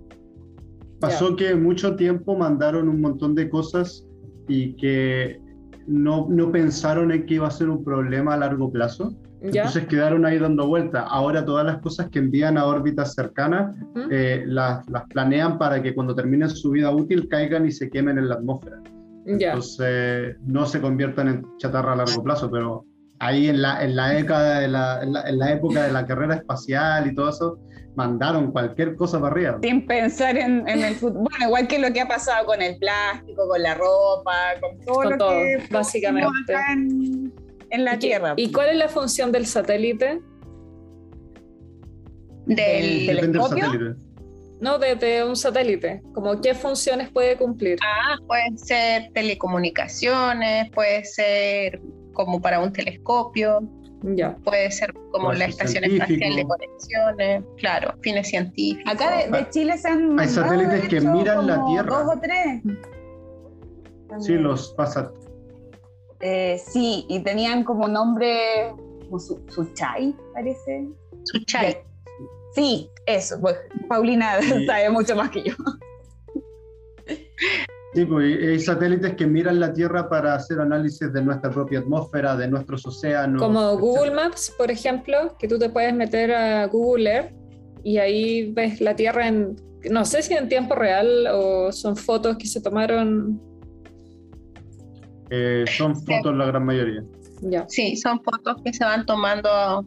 Pasó 1.00 1.34
que 1.34 1.54
mucho 1.54 1.96
tiempo 1.96 2.36
mandaron 2.36 2.88
un 2.88 3.00
montón 3.00 3.34
de 3.34 3.48
cosas 3.48 4.04
y 4.48 4.74
que 4.76 5.40
no, 5.86 6.26
no 6.28 6.52
pensaron 6.52 7.10
en 7.10 7.24
que 7.24 7.34
iba 7.34 7.48
a 7.48 7.50
ser 7.50 7.70
un 7.70 7.82
problema 7.84 8.34
a 8.34 8.36
largo 8.36 8.70
plazo 8.70 9.16
entonces 9.40 9.86
quedaron 9.86 10.26
ahí 10.26 10.38
dando 10.38 10.66
vueltas. 10.66 11.04
Ahora 11.08 11.44
todas 11.44 11.64
las 11.64 11.78
cosas 11.78 12.08
que 12.10 12.18
envían 12.18 12.58
a 12.58 12.66
órbitas 12.66 13.14
cercanas 13.14 13.76
eh, 14.10 14.44
las, 14.46 14.84
planean 15.10 15.58
para 15.58 15.82
que 15.82 15.94
cuando 15.94 16.14
terminen 16.14 16.50
su 16.50 16.70
vida 16.70 16.90
útil 16.90 17.28
caigan 17.28 17.66
y 17.66 17.72
se 17.72 17.88
quemen 17.88 18.18
en 18.18 18.28
la 18.28 18.36
atmósfera. 18.36 18.80
Entonces 19.26 20.36
no 20.46 20.66
se 20.66 20.80
conviertan 20.80 21.28
en 21.28 21.46
chatarra 21.58 21.92
a 21.92 21.96
largo 21.96 22.22
plazo, 22.22 22.50
pero 22.50 22.84
ahí 23.18 23.48
en 23.48 23.62
la, 23.62 23.84
en 23.84 23.94
la, 23.94 24.10
década 24.10 24.60
de 24.60 24.68
la, 24.68 25.02
en 25.02 25.38
la, 25.38 25.52
época 25.52 25.82
de 25.82 25.92
la 25.92 26.06
carrera 26.06 26.36
espacial 26.36 27.06
y 27.06 27.14
todo 27.14 27.28
eso, 27.28 27.58
mandaron 27.94 28.52
cualquier 28.52 28.96
cosa 28.96 29.20
para 29.20 29.32
arriba. 29.32 29.58
Sin 29.62 29.86
pensar 29.86 30.36
en, 30.36 30.66
el 30.66 30.94
futuro. 30.94 31.24
Bueno, 31.28 31.46
igual 31.46 31.68
que 31.68 31.78
lo 31.78 31.92
que 31.92 32.00
ha 32.00 32.08
pasado 32.08 32.46
con 32.46 32.62
el 32.62 32.78
plástico, 32.78 33.46
con 33.48 33.62
la 33.62 33.74
ropa, 33.74 34.34
con 34.60 34.78
todo 34.80 35.10
lo 35.10 35.18
que 35.18 35.66
básicamente 35.70 36.54
en 37.70 37.84
la 37.84 37.98
Tierra. 37.98 38.34
¿Y 38.36 38.52
cuál 38.52 38.70
es 38.70 38.76
la 38.76 38.88
función 38.88 39.32
del 39.32 39.46
satélite? 39.46 40.20
¿Del 42.46 43.06
telescopio? 43.06 43.96
No, 44.60 44.78
de, 44.78 45.24
un 45.24 45.36
satélite. 45.36 46.02
Como 46.14 46.40
qué 46.40 46.54
funciones 46.54 47.10
puede 47.10 47.36
cumplir. 47.36 47.78
Ah, 47.82 48.16
puede 48.26 48.56
ser 48.56 49.10
telecomunicaciones, 49.12 50.70
puede 50.72 51.04
ser 51.04 51.80
como 52.12 52.40
para 52.40 52.60
un 52.60 52.72
telescopio. 52.72 53.60
Ya. 54.02 54.36
Puede 54.44 54.70
ser 54.70 54.92
como 55.12 55.32
la 55.32 55.46
estación 55.46 55.84
espacial 55.84 56.36
de 56.36 56.44
conexiones, 56.44 57.44
claro, 57.56 57.94
fines 58.00 58.28
científicos. 58.28 58.92
Acá 58.92 59.26
de, 59.26 59.50
Chile 59.50 59.76
se 59.76 59.88
han 59.88 60.18
Hay 60.18 60.28
satélites 60.28 60.88
que 60.88 61.00
miran 61.00 61.46
la 61.46 61.64
Tierra. 61.66 62.02
Dos 62.02 62.16
o 62.16 62.20
tres. 62.20 62.62
Sí, 64.20 64.34
los 64.34 64.72
pasa, 64.74 65.12
eh, 66.20 66.58
sí, 66.58 67.06
y 67.08 67.20
tenían 67.20 67.64
como 67.64 67.88
nombre, 67.88 68.72
como 69.04 69.18
su, 69.18 69.40
Suchay, 69.48 70.14
parece. 70.34 70.88
Suchay. 71.24 71.78
Sí, 72.54 72.90
eso, 73.06 73.40
pues 73.40 73.56
Paulina 73.88 74.38
sabe 74.66 74.90
mucho 74.90 75.14
más 75.14 75.30
que 75.30 75.44
yo. 75.44 75.54
Sí, 77.94 78.04
pues 78.04 78.38
hay 78.42 78.60
satélites 78.60 79.14
que 79.14 79.26
miran 79.26 79.60
la 79.60 79.72
Tierra 79.72 80.08
para 80.08 80.34
hacer 80.34 80.60
análisis 80.60 81.10
de 81.12 81.22
nuestra 81.22 81.50
propia 81.50 81.78
atmósfera, 81.78 82.36
de 82.36 82.48
nuestros 82.48 82.86
océanos. 82.86 83.40
Como 83.40 83.78
Google 83.78 84.10
Maps, 84.10 84.52
por 84.58 84.70
ejemplo, 84.70 85.36
que 85.38 85.48
tú 85.48 85.58
te 85.58 85.70
puedes 85.70 85.94
meter 85.94 86.32
a 86.32 86.66
Google 86.66 87.10
Earth 87.10 87.32
y 87.82 87.98
ahí 87.98 88.52
ves 88.52 88.80
la 88.80 88.94
Tierra 88.94 89.28
en, 89.28 89.56
no 89.90 90.04
sé 90.04 90.22
si 90.22 90.34
en 90.34 90.48
tiempo 90.48 90.74
real 90.74 91.26
o 91.32 91.72
son 91.72 91.96
fotos 91.96 92.36
que 92.36 92.46
se 92.46 92.60
tomaron 92.60 93.40
eh, 95.30 95.64
son 95.76 95.94
fotos 95.94 96.34
la 96.34 96.46
gran 96.46 96.64
mayoría. 96.64 97.04
Sí, 97.68 97.96
son 97.96 98.22
fotos 98.22 98.56
que 98.64 98.72
se 98.72 98.84
van 98.84 99.06
tomando 99.06 99.86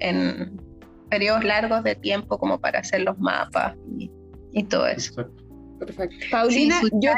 en 0.00 0.60
periodos 1.08 1.44
largos 1.44 1.84
de 1.84 1.94
tiempo 1.94 2.38
como 2.38 2.60
para 2.60 2.80
hacer 2.80 3.02
los 3.02 3.18
mapas 3.18 3.76
y, 4.52 4.64
todo 4.64 4.86
eso. 4.86 5.26
Perfecto. 5.78 6.16
Paulina, 6.30 6.80
yo... 6.94 7.12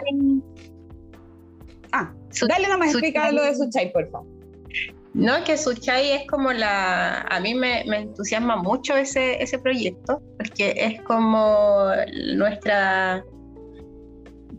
Ah, 1.92 2.12
dale 2.48 2.68
nomás 2.68 2.90
explica 2.90 3.30
lo 3.32 3.42
de 3.42 3.54
Suchay, 3.54 3.92
por 3.92 4.10
favor. 4.10 4.26
No, 5.14 5.42
que 5.44 5.56
Suchay 5.56 6.10
es 6.12 6.26
como 6.26 6.52
la... 6.52 7.22
A 7.22 7.40
mí 7.40 7.54
me, 7.54 7.84
me, 7.86 8.00
entusiasma 8.00 8.56
mucho 8.56 8.94
ese, 8.96 9.42
ese 9.42 9.58
proyecto, 9.58 10.20
porque 10.36 10.74
es 10.76 11.00
como 11.02 11.90
nuestra 12.36 13.24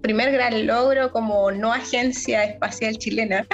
primer 0.01 0.31
gran 0.31 0.65
logro 0.67 1.11
como 1.11 1.51
no 1.51 1.73
agencia 1.73 2.43
espacial 2.43 2.97
chilena. 2.97 3.47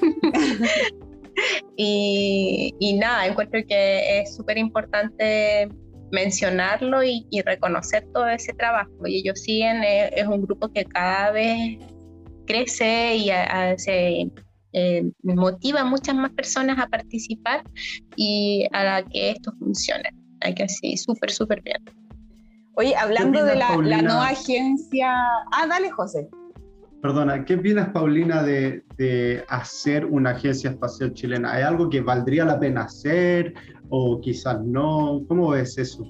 y, 1.76 2.96
nada, 2.98 3.26
encuentro 3.26 3.60
que 3.66 4.20
es 4.20 4.34
súper 4.36 4.58
importante 4.58 5.68
mencionarlo 6.10 7.02
y, 7.02 7.26
reconocer 7.44 8.06
todo 8.12 8.28
ese 8.28 8.52
trabajo. 8.52 9.06
Y 9.06 9.16
ellos 9.18 9.40
siguen, 9.40 9.82
es, 9.82 10.10
es 10.14 10.26
un 10.26 10.42
grupo 10.42 10.68
que 10.68 10.84
cada 10.84 11.30
vez 11.30 11.78
crece 12.46 13.16
y 13.16 13.30
se 13.78 14.30
eh, 14.72 15.10
motiva 15.22 15.80
a 15.80 15.84
muchas 15.84 16.14
más 16.14 16.32
personas 16.32 16.78
a 16.78 16.86
participar 16.86 17.62
y 18.16 18.66
a 18.72 19.02
que 19.12 19.30
esto 19.30 19.52
funcione. 19.58 20.10
Hay 20.40 20.54
que 20.54 20.64
así, 20.64 20.96
súper, 20.96 21.30
súper 21.30 21.62
bien. 21.62 21.78
Oye, 22.74 22.96
hablando 22.96 23.44
de 23.44 23.56
la, 23.56 23.76
nueva 23.76 24.28
agencia. 24.28 25.12
Ah, 25.52 25.66
dale, 25.68 25.90
José. 25.90 26.28
Perdona, 27.02 27.44
¿qué 27.44 27.56
opinas, 27.56 27.90
Paulina, 27.90 28.42
de, 28.42 29.44
hacer 29.48 30.06
una 30.06 30.30
agencia 30.30 30.70
espacial 30.70 31.12
chilena? 31.12 31.52
¿Hay 31.52 31.62
algo 31.64 31.90
que 31.90 32.00
valdría 32.00 32.44
la 32.44 32.58
pena 32.58 32.82
hacer 32.82 33.52
o 33.88 34.20
quizás 34.20 34.60
no? 34.64 35.20
¿Cómo 35.28 35.50
ves 35.50 35.76
eso? 35.76 36.04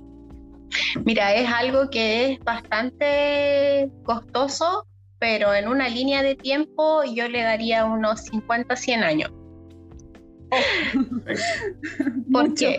Mira, 1.04 1.34
es 1.34 1.48
algo 1.48 1.90
que 1.90 2.32
es 2.32 2.40
bastante 2.40 3.90
costoso, 4.04 4.86
pero 5.18 5.54
en 5.54 5.68
una 5.68 5.88
línea 5.88 6.22
de 6.22 6.36
tiempo 6.36 7.02
yo 7.04 7.26
le 7.28 7.42
daría 7.42 7.84
unos 7.84 8.20
50, 8.24 8.76
100 8.76 9.02
años. 9.02 9.32
¿Por 12.32 12.54
qué? 12.54 12.78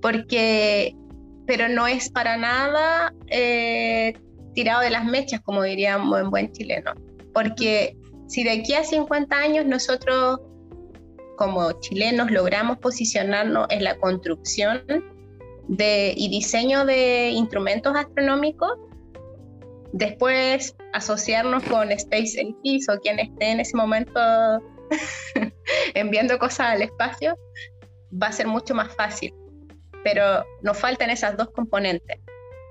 Porque 0.00 0.96
pero 1.46 1.68
no 1.68 1.86
es 1.86 2.10
para 2.10 2.36
nada 2.36 3.12
eh, 3.28 4.14
tirado 4.54 4.82
de 4.82 4.90
las 4.90 5.04
mechas, 5.04 5.40
como 5.40 5.62
diríamos 5.62 6.20
en 6.20 6.30
buen 6.30 6.52
chileno. 6.52 6.92
Porque 7.32 7.96
si 8.28 8.44
de 8.44 8.52
aquí 8.52 8.74
a 8.74 8.84
50 8.84 9.36
años 9.36 9.66
nosotros 9.66 10.40
como 11.36 11.72
chilenos 11.80 12.30
logramos 12.30 12.78
posicionarnos 12.78 13.66
en 13.70 13.84
la 13.84 13.96
construcción 13.96 14.84
de, 15.68 16.14
y 16.16 16.28
diseño 16.28 16.84
de 16.84 17.30
instrumentos 17.30 17.96
astronómicos, 17.96 18.70
después 19.92 20.76
asociarnos 20.92 21.62
con 21.64 21.88
SpaceX 21.98 22.88
o 22.88 22.98
quien 23.00 23.18
esté 23.18 23.50
en 23.50 23.60
ese 23.60 23.76
momento 23.76 24.20
enviando 25.94 26.38
cosas 26.38 26.74
al 26.74 26.82
espacio, 26.82 27.36
va 28.22 28.28
a 28.28 28.32
ser 28.32 28.46
mucho 28.46 28.74
más 28.74 28.94
fácil 28.94 29.34
pero 30.04 30.44
nos 30.62 30.78
faltan 30.78 31.10
esas 31.10 31.36
dos 31.36 31.50
componentes. 31.50 32.20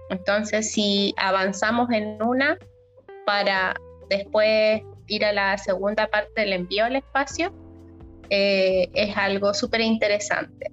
Entonces, 0.09 0.71
si 0.71 1.13
avanzamos 1.17 1.89
en 1.91 2.21
una 2.21 2.57
para 3.25 3.73
después 4.09 4.81
ir 5.07 5.25
a 5.25 5.31
la 5.31 5.57
segunda 5.57 6.07
parte 6.07 6.41
del 6.41 6.53
envío 6.53 6.85
al 6.85 6.97
espacio, 6.97 7.53
eh, 8.29 8.89
es 8.93 9.15
algo 9.17 9.53
súper 9.53 9.81
interesante. 9.81 10.71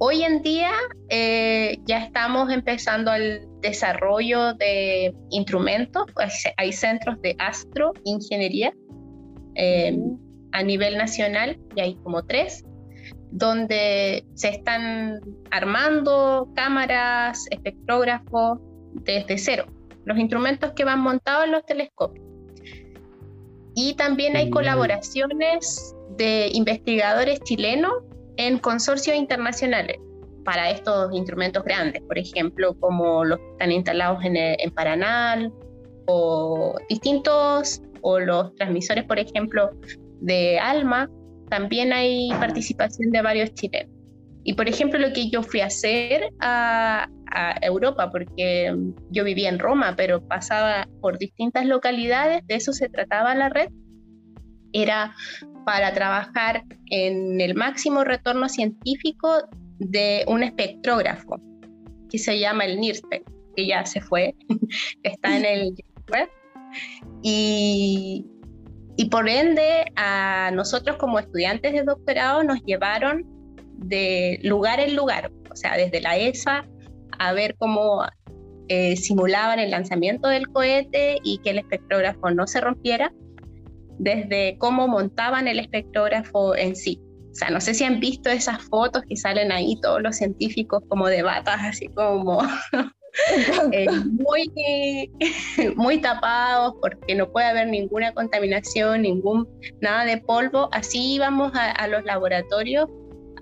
Hoy 0.00 0.22
en 0.22 0.42
día 0.42 0.70
eh, 1.08 1.78
ya 1.84 2.04
estamos 2.04 2.52
empezando 2.52 3.12
el 3.12 3.48
desarrollo 3.60 4.54
de 4.54 5.12
instrumentos, 5.30 6.04
hay 6.56 6.72
centros 6.72 7.20
de 7.20 7.34
astroingeniería 7.40 8.72
eh, 9.56 9.98
a 10.52 10.62
nivel 10.62 10.96
nacional, 10.96 11.58
y 11.74 11.80
hay 11.80 11.96
como 11.96 12.24
tres, 12.24 12.64
donde 13.30 14.24
se 14.34 14.48
están 14.48 15.20
armando 15.50 16.48
cámaras, 16.54 17.46
espectrógrafos 17.50 18.58
desde 18.92 19.38
cero, 19.38 19.66
los 20.04 20.18
instrumentos 20.18 20.72
que 20.72 20.84
van 20.84 21.00
montados 21.00 21.44
en 21.46 21.52
los 21.52 21.64
telescopios. 21.66 22.24
Y 23.74 23.94
también 23.94 24.36
hay 24.36 24.50
colaboraciones 24.50 25.94
de 26.16 26.48
investigadores 26.52 27.40
chilenos 27.40 27.92
en 28.36 28.58
consorcios 28.58 29.16
internacionales 29.16 29.98
para 30.44 30.70
estos 30.70 31.14
instrumentos 31.14 31.62
grandes, 31.64 32.02
por 32.02 32.18
ejemplo, 32.18 32.74
como 32.80 33.24
los 33.24 33.38
que 33.38 33.50
están 33.50 33.72
instalados 33.72 34.24
en, 34.24 34.36
en 34.36 34.70
Paranal 34.70 35.52
o 36.06 36.76
distintos, 36.88 37.82
o 38.00 38.18
los 38.18 38.54
transmisores, 38.54 39.04
por 39.04 39.18
ejemplo, 39.18 39.70
de 40.20 40.58
Alma, 40.58 41.10
también 41.48 41.92
hay 41.92 42.30
participación 42.40 43.10
de 43.10 43.22
varios 43.22 43.54
chilenos. 43.54 43.98
Y 44.44 44.54
por 44.54 44.68
ejemplo, 44.68 44.98
lo 44.98 45.12
que 45.12 45.28
yo 45.28 45.42
fui 45.42 45.60
a 45.60 45.66
hacer 45.66 46.30
a, 46.40 47.08
Europa, 47.60 48.10
porque 48.10 48.74
yo 49.10 49.22
vivía 49.22 49.50
en 49.50 49.58
Roma, 49.58 49.94
pero 49.96 50.26
pasaba 50.26 50.88
por 51.02 51.18
distintas 51.18 51.66
localidades, 51.66 52.44
de 52.46 52.54
eso 52.54 52.72
se 52.72 52.88
trataba 52.88 53.34
la 53.34 53.50
red, 53.50 53.68
era 54.72 55.14
para 55.66 55.92
trabajar 55.92 56.64
en 56.86 57.38
el 57.42 57.54
máximo 57.54 58.02
retorno 58.02 58.48
científico 58.48 59.46
de 59.78 60.24
un 60.26 60.42
espectrógrafo 60.42 61.38
que 62.10 62.18
se 62.18 62.40
llama 62.40 62.64
el 62.64 62.80
NIRSPEC, 62.80 63.22
que 63.54 63.66
ya 63.66 63.84
se 63.84 64.00
fue, 64.00 64.34
está 65.02 65.36
en 65.36 65.44
el 65.44 65.74
web. 66.10 66.28
Y, 67.22 68.24
y 69.00 69.10
por 69.10 69.28
ende, 69.28 69.84
a 69.94 70.50
nosotros 70.52 70.96
como 70.96 71.20
estudiantes 71.20 71.72
de 71.72 71.84
doctorado 71.84 72.42
nos 72.42 72.60
llevaron 72.64 73.24
de 73.76 74.40
lugar 74.42 74.80
en 74.80 74.96
lugar, 74.96 75.30
o 75.52 75.54
sea, 75.54 75.76
desde 75.76 76.00
la 76.00 76.16
ESA 76.16 76.66
a 77.16 77.32
ver 77.32 77.54
cómo 77.58 78.04
eh, 78.66 78.96
simulaban 78.96 79.60
el 79.60 79.70
lanzamiento 79.70 80.26
del 80.26 80.48
cohete 80.48 81.18
y 81.22 81.38
que 81.38 81.50
el 81.50 81.58
espectrógrafo 81.58 82.32
no 82.32 82.48
se 82.48 82.60
rompiera, 82.60 83.12
desde 84.00 84.58
cómo 84.58 84.88
montaban 84.88 85.46
el 85.46 85.60
espectrógrafo 85.60 86.56
en 86.56 86.74
sí. 86.74 87.00
O 87.30 87.34
sea, 87.36 87.50
no 87.50 87.60
sé 87.60 87.74
si 87.74 87.84
han 87.84 88.00
visto 88.00 88.30
esas 88.30 88.64
fotos 88.64 89.04
que 89.08 89.14
salen 89.14 89.52
ahí 89.52 89.80
todos 89.80 90.02
los 90.02 90.16
científicos 90.16 90.82
como 90.88 91.06
de 91.06 91.22
batas, 91.22 91.60
así 91.62 91.86
como 91.90 92.42
eh, 93.72 93.86
muy, 94.04 95.10
muy 95.76 96.00
tapados 96.00 96.74
porque 96.80 97.14
no 97.14 97.30
puede 97.30 97.46
haber 97.46 97.68
ninguna 97.68 98.12
contaminación, 98.12 99.02
ningún 99.02 99.48
nada 99.80 100.04
de 100.04 100.18
polvo. 100.18 100.68
Así 100.72 101.14
íbamos 101.14 101.52
a, 101.54 101.86
los 101.88 102.04
laboratorios 102.04 102.88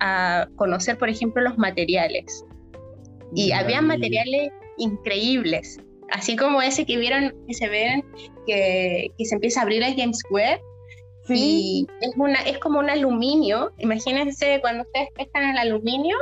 a 0.00 0.48
conocer, 0.56 0.98
por 0.98 1.08
ejemplo, 1.08 1.42
los 1.42 1.58
materiales. 1.58 2.44
Y 3.34 3.52
había 3.52 3.82
materiales 3.82 4.50
increíbles, 4.78 5.78
así 6.10 6.36
como 6.36 6.62
ese 6.62 6.86
que 6.86 6.96
vieron, 6.96 7.34
que 7.48 7.54
se 7.54 7.68
ven, 7.68 8.04
que, 8.46 9.10
que 9.18 9.24
se 9.24 9.34
empieza 9.34 9.60
a 9.60 9.62
abrir 9.64 9.82
el 9.82 9.96
James 9.96 10.22
Webb, 10.30 10.60
y 11.28 11.86
es, 12.00 12.10
una, 12.16 12.40
es 12.42 12.58
como 12.58 12.78
un 12.78 12.88
aluminio, 12.88 13.72
imagínense 13.78 14.60
cuando 14.60 14.82
ustedes 14.82 15.08
pescan 15.16 15.50
el 15.50 15.58
aluminio, 15.58 16.16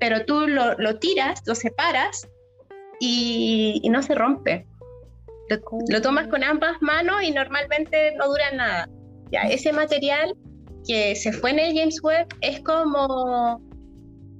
pero 0.00 0.24
tú 0.24 0.48
lo, 0.48 0.74
lo 0.78 0.98
tiras, 0.98 1.42
lo 1.46 1.54
separas 1.54 2.28
y, 3.00 3.88
no 3.90 4.02
se 4.02 4.14
rompe. 4.14 4.66
Lo, 5.88 6.02
tomas 6.02 6.28
con 6.28 6.44
ambas 6.44 6.80
manos 6.82 7.22
y 7.22 7.30
normalmente 7.30 8.14
no 8.16 8.28
dura 8.28 8.50
nada. 8.52 8.88
Ya, 9.32 9.42
ese 9.42 9.72
material 9.72 10.34
que 10.86 11.14
se 11.16 11.32
fue 11.32 11.50
en 11.50 11.58
el 11.58 11.76
James 11.76 12.02
Webb 12.02 12.28
es 12.40 12.60
como, 12.60 13.62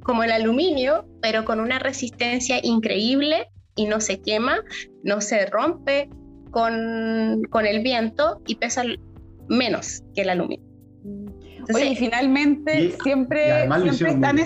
como 0.02 0.22
el 0.22 0.32
aluminio, 0.32 1.06
pero 1.22 1.44
con 1.44 1.60
una 1.60 1.78
resistencia 1.78 2.58
increíble 2.62 3.48
y 3.74 3.86
no 3.86 4.00
se 4.00 4.20
quema, 4.20 4.60
no 5.02 5.20
se 5.20 5.46
rompe 5.46 6.10
con, 6.50 7.42
con 7.50 7.66
el 7.66 7.82
viento 7.82 8.42
y 8.46 8.56
pesa 8.56 8.82
menos 9.48 10.02
que 10.14 10.22
el 10.22 10.30
aluminio. 10.30 10.66
Oye, 11.74 11.86
y 11.86 11.96
finalmente 11.96 12.96
siempre, 13.02 13.68
siempre 13.68 14.10
están 14.10 14.38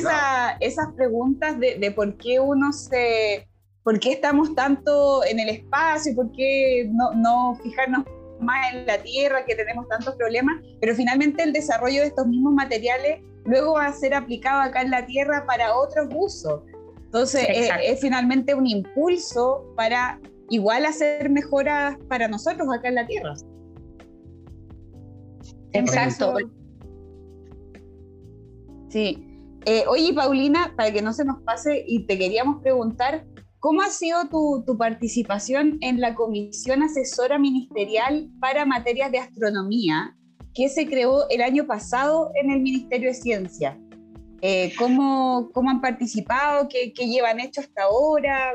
esas 0.61 0.92
preguntas 0.97 1.59
de, 1.59 1.76
de, 1.78 1.90
por 1.92 2.16
qué 2.16 2.40
uno 2.40 2.73
se, 2.73 3.47
por 3.83 3.99
qué 3.99 4.12
estamos 4.12 4.55
tanto 4.55 5.25
en 5.25 5.41
el 5.41 5.49
espacio, 5.49 6.15
por 6.15 6.31
qué 6.33 6.89
no, 6.93 7.12
no 7.15 7.59
fijarnos 7.62 8.05
más 8.40 8.75
en 8.75 8.87
la 8.87 8.99
Tierra, 9.03 9.45
que 9.45 9.55
tenemos 9.55 9.88
tantos 9.88 10.14
problemas, 10.16 10.61
pero 10.81 10.95
finalmente 10.95 11.42
el 11.42 11.53
desarrollo 11.53 12.01
de 12.01 12.09
estos 12.09 12.27
mismos 12.27 12.55
materiales 12.55 13.21
luego 13.45 13.75
va 13.75 13.87
a 13.87 13.92
ser 13.92 14.14
aplicado 14.14 14.61
acá 14.61 14.83
en 14.83 14.90
la 14.90 15.07
Tierra 15.07 15.45
para 15.47 15.77
otros 15.77 16.09
usos. 16.14 16.62
Entonces, 17.05 17.47
es, 17.49 17.71
es, 17.85 18.01
finalmente 18.01 18.55
un 18.55 18.66
impulso 18.66 19.64
para 19.77 20.18
igual 20.49 20.87
hacer 20.87 21.29
mejoras 21.29 21.97
para 22.09 22.27
nosotros 22.29 22.68
acá 22.73 22.88
en 22.88 22.95
la 22.95 23.07
Tierra. 23.07 23.35
Exacto. 25.73 26.35
Sí. 28.88 29.27
Eh, 29.64 29.85
oye, 29.88 30.12
Paulina, 30.12 30.75
para 30.77 30.92
que 30.92 31.03
no 31.03 31.12
se 31.12 31.25
nos 31.25 31.40
pase, 31.42 31.85
y 31.87 32.07
te 32.07 32.18
queríamos 32.18 32.62
preguntar, 32.62 33.25
¿cómo 33.62 33.81
ha 33.81 33.90
sido 33.90 34.29
tu, 34.29 34.77
participación 34.77 35.79
en 35.83 36.01
la 36.01 36.16
Comisión 36.16 36.83
Asesora 36.83 37.38
Ministerial 37.38 38.29
para 38.40 38.66
Materias 38.66 39.12
de 39.12 39.18
Astronomía, 39.18 40.16
que 40.53 40.68
se 40.68 40.85
creó 40.87 41.29
el 41.31 41.42
año 41.42 41.64
pasado 41.64 42.33
en 42.35 42.51
el 42.51 42.61
Ministerio 42.61 43.11
de 43.11 43.14
Ciencia? 43.14 43.79
Eh, 44.40 44.72
¿cómo, 44.77 45.48
¿cómo, 45.55 45.70
han 45.70 45.81
participado? 45.81 46.66
¿Qué, 46.68 46.92
¿Qué, 46.92 47.07
llevan 47.07 47.38
hecho 47.38 47.61
hasta 47.61 47.85
ahora? 47.85 48.55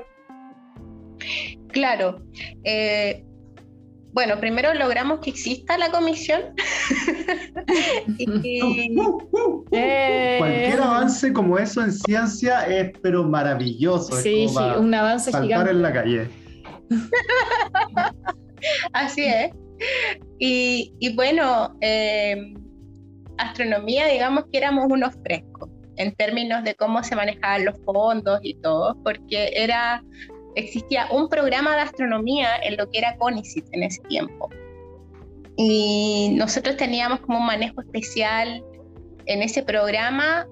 Claro. 1.70 2.22
Eh, 2.66 3.24
bueno, 4.18 4.40
primero 4.40 4.74
logramos 4.74 5.20
que 5.20 5.30
exista 5.30 5.78
la 5.78 5.92
comisión. 5.92 6.42
Eh, 9.72 10.36
Cualquier 10.40 10.82
avance 10.82 11.34
como 11.34 11.60
eso 11.60 11.84
en 11.84 11.92
ciencia 11.92 12.66
es 12.66 12.92
pero 13.02 13.24
maravilloso. 13.24 14.16
Sí, 14.16 14.48
sí, 14.48 14.64
un 14.80 14.94
avance 14.94 15.32
saltar 15.32 15.68
en 15.68 15.82
la 15.82 15.94
calle. 15.94 16.30
Así 18.94 19.26
es. 19.26 19.52
Y, 20.40 21.14
bueno, 21.16 21.76
em, 21.82 22.56
astronomía, 23.38 24.08
digamos 24.08 24.46
que 24.52 24.58
éramos 24.58 24.86
unos 24.90 25.14
frescos 25.24 25.70
en 25.98 26.16
términos 26.16 26.64
de 26.64 26.74
cómo 26.74 27.04
se 27.04 27.16
manejaban 27.16 27.66
los 27.66 27.76
fondos 27.84 28.40
y 28.42 28.56
todo, 28.62 28.98
porque 29.04 29.52
era 29.54 30.02
existía 30.58 31.08
un 31.12 31.30
programa 31.30 31.76
de 31.76 31.82
astronomía 31.82 32.58
en 32.64 32.78
lo 32.78 32.90
que 32.90 32.98
era 32.98 33.16
CONICIT 33.18 33.66
en 33.74 33.84
ese 33.84 34.02
tiempo. 34.04 34.50
Y 35.56 36.34
nosotros 36.36 36.78
teníamos 36.78 37.20
como 37.22 37.38
un 37.40 37.46
manejo 37.46 37.82
especial 37.82 38.64
en 39.26 39.42
ese 39.44 39.64
programa, 39.64 40.48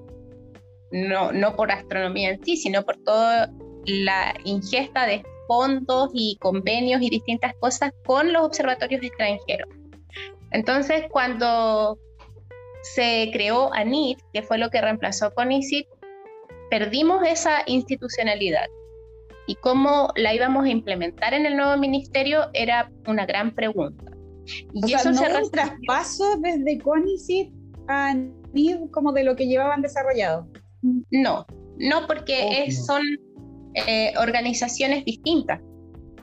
no, 0.91 1.31
no 1.31 1.55
por 1.55 1.71
astronomía 1.71 2.29
en 2.29 2.43
sí, 2.43 2.55
sino 2.57 2.83
por 2.83 2.97
toda 2.97 3.51
la 3.85 4.35
ingesta 4.43 5.05
de 5.05 5.23
fondos 5.47 6.09
y 6.13 6.37
convenios 6.39 7.01
y 7.01 7.09
distintas 7.09 7.53
cosas 7.59 7.91
con 8.05 8.31
los 8.31 8.43
observatorios 8.45 9.03
extranjeros. 9.03 9.69
Entonces, 10.51 11.05
cuando 11.09 11.97
se 12.81 13.29
creó 13.33 13.73
ANIT, 13.73 14.19
que 14.33 14.43
fue 14.43 14.59
lo 14.59 14.69
que 14.69 14.81
reemplazó 14.81 15.33
CONICIT, 15.33 15.87
perdimos 16.69 17.25
esa 17.27 17.63
institucionalidad 17.65 18.67
y 19.47 19.55
cómo 19.55 20.11
la 20.15 20.33
íbamos 20.33 20.65
a 20.65 20.69
implementar 20.69 21.33
en 21.33 21.45
el 21.45 21.55
nuevo 21.55 21.77
ministerio 21.77 22.49
era 22.53 22.91
una 23.07 23.25
gran 23.25 23.53
pregunta. 23.53 24.11
Y 24.73 24.93
eso 24.93 25.13
sea, 25.13 25.29
no 25.29 25.45
un 25.45 25.51
traspaso 25.51 26.37
desde 26.39 26.79
CONICIT 26.79 27.51
a 27.87 28.13
NID 28.53 28.89
como 28.91 29.11
de 29.11 29.23
lo 29.23 29.35
que 29.35 29.47
llevaban 29.47 29.81
desarrollado. 29.81 30.47
No, 31.11 31.45
no 31.77 32.07
porque 32.07 32.71
son 32.71 33.01
eh, 33.73 34.13
organizaciones 34.17 35.03
distintas. 35.05 35.59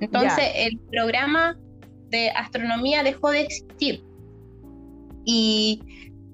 Entonces 0.01 0.45
el 0.55 0.79
programa 0.91 1.59
de 2.09 2.31
astronomía 2.31 3.03
dejó 3.03 3.31
de 3.31 3.43
existir. 3.43 4.05
Y 5.25 5.83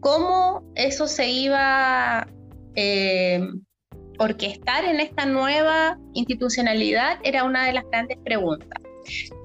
cómo 0.00 0.62
eso 0.74 1.06
se 1.06 1.28
iba 1.30 2.26
eh, 2.74 3.40
orquestar 4.18 4.84
en 4.84 5.00
esta 5.00 5.26
nueva 5.26 5.98
institucionalidad 6.14 7.18
era 7.24 7.44
una 7.44 7.66
de 7.66 7.72
las 7.72 7.84
grandes 7.90 8.18
preguntas. 8.24 8.82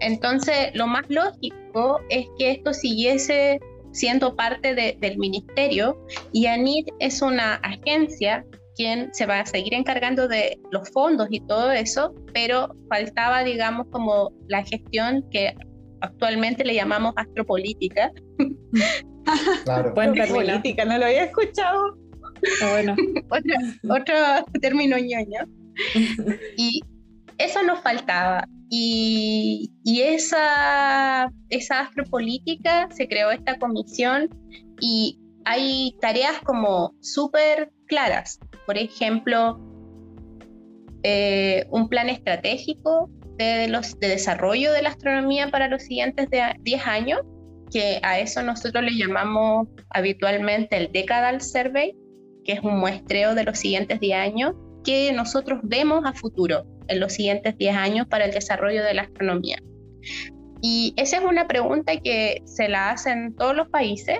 Entonces, 0.01 0.71
lo 0.73 0.87
más 0.87 1.03
lógico 1.09 2.01
es 2.09 2.27
que 2.37 2.51
esto 2.51 2.73
siguiese 2.73 3.59
siendo 3.91 4.35
parte 4.35 4.73
del 4.73 5.17
ministerio 5.17 5.97
y 6.31 6.47
ANIT 6.47 6.89
es 6.99 7.21
una 7.21 7.55
agencia 7.55 8.43
quien 8.75 9.13
se 9.13 9.27
va 9.27 9.41
a 9.41 9.45
seguir 9.45 9.75
encargando 9.75 10.27
de 10.27 10.59
los 10.71 10.89
fondos 10.89 11.27
y 11.29 11.39
todo 11.41 11.71
eso, 11.71 12.13
pero 12.33 12.75
faltaba, 12.89 13.43
digamos, 13.43 13.85
como 13.91 14.31
la 14.47 14.63
gestión 14.63 15.23
que 15.29 15.53
actualmente 16.01 16.65
le 16.65 16.75
llamamos 16.75 17.13
astropolítica. 17.15 18.11
Claro. 19.63 19.93
política, 19.93 20.83
no 20.83 20.97
lo 20.97 21.05
había 21.05 21.23
escuchado. 21.23 21.97
Ah, 22.61 22.71
bueno. 22.71 22.95
otro, 23.89 24.15
término 24.61 24.97
ñoño. 24.97 25.47
Y 26.57 26.81
eso 27.37 27.63
nos 27.63 27.79
faltaba. 27.81 28.47
Y, 28.69 29.71
esa, 29.85 31.29
esa 31.49 31.81
astropolítica 31.81 32.89
se 32.91 33.07
creó 33.07 33.31
esta 33.31 33.57
comisión 33.59 34.29
y 34.79 35.19
hay 35.45 35.95
tareas 36.01 36.39
como 36.43 36.95
súper 37.01 37.71
claras. 37.87 38.39
Por 38.65 38.77
ejemplo, 38.77 39.59
eh, 41.03 41.67
un 41.69 41.89
plan 41.89 42.09
estratégico 42.09 43.09
de, 43.37 43.67
los, 43.67 43.99
de 43.99 44.07
desarrollo 44.07 44.71
de 44.71 44.81
la 44.81 44.89
astronomía 44.89 45.49
para 45.49 45.67
los 45.67 45.83
siguientes 45.83 46.27
10 46.61 46.87
años, 46.87 47.19
que 47.71 47.99
a 48.03 48.19
eso 48.19 48.41
nosotros 48.41 48.83
le 48.83 48.97
llamamos 48.97 49.67
habitualmente 49.89 50.77
el 50.77 50.91
Decadal 50.91 51.41
Survey, 51.41 51.95
que 52.43 52.53
es 52.53 52.59
un 52.61 52.79
muestreo 52.79 53.35
de 53.35 53.43
los 53.43 53.57
siguientes 53.57 53.99
10 53.99 54.17
años 54.17 54.53
que 54.83 55.11
nosotros 55.13 55.59
vemos 55.63 56.03
a 56.05 56.13
futuro 56.13 56.65
en 56.87 56.99
los 56.99 57.13
siguientes 57.13 57.57
10 57.57 57.75
años 57.75 58.07
para 58.07 58.25
el 58.25 58.31
desarrollo 58.31 58.83
de 58.83 58.93
la 58.93 59.03
astronomía. 59.03 59.57
Y 60.61 60.93
esa 60.97 61.17
es 61.17 61.23
una 61.23 61.47
pregunta 61.47 61.97
que 61.97 62.41
se 62.45 62.69
la 62.69 62.91
hacen 62.91 63.35
todos 63.35 63.55
los 63.55 63.67
países. 63.69 64.19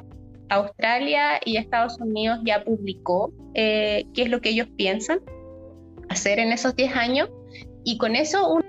Australia 0.50 1.40
y 1.46 1.58
Estados 1.58 1.98
Unidos 2.00 2.40
ya 2.46 2.64
publicó 2.64 3.34
eh, 3.54 4.06
qué 4.14 4.24
es 4.24 4.30
lo 4.30 4.42
que 4.42 4.50
ellos 4.50 4.68
piensan 4.76 5.20
hacer 6.10 6.40
en 6.40 6.52
esos 6.52 6.76
10 6.76 6.96
años 6.96 7.30
y 7.84 7.98
con 7.98 8.16
eso 8.16 8.56
un... 8.56 8.64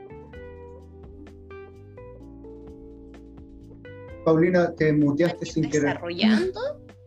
Paulina, 4.24 4.72
te 4.74 4.92
muteaste 4.92 5.44
sin 5.44 5.68
querer. 5.68 5.94
Desarrollando 5.94 6.60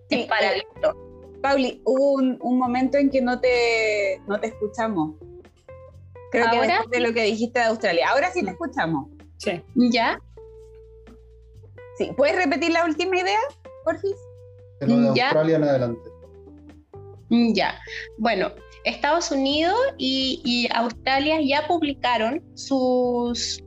sí, 0.10 0.26
paralelo. 0.30 1.07
Pauli, 1.41 1.82
hubo 1.86 2.13
un, 2.13 2.38
un, 2.41 2.58
momento 2.58 2.97
en 2.97 3.10
que 3.10 3.21
no 3.21 3.39
te, 3.39 4.21
no 4.28 4.39
te 4.39 4.47
escuchamos. 4.47 5.15
Creo 6.32 6.47
¿Ahora? 6.47 6.84
que 6.89 6.97
de 6.97 7.08
lo 7.08 7.13
que 7.13 7.23
dijiste 7.23 7.60
de 7.60 7.65
Australia. 7.65 8.10
Ahora 8.10 8.32
sí 8.32 8.43
te 8.43 8.52
escuchamos. 8.52 9.10
Sí. 9.38 9.62
¿Ya? 9.76 10.19
Sí. 11.97 12.12
¿Puedes 12.17 12.36
repetir 12.36 12.71
la 12.71 12.86
última 12.86 13.17
idea, 13.17 13.39
por 13.84 14.00
De 14.02 14.88
de 14.88 15.21
Australia 15.21 15.56
en 15.56 15.63
adelante. 15.63 16.10
Ya. 17.30 17.80
Bueno, 18.17 18.52
Estados 18.84 19.32
Unidos 19.32 19.78
y, 19.97 20.67
Australia 20.73 21.39
ya 21.41 21.67
publicaron 21.67 22.43
sus, 22.56 23.63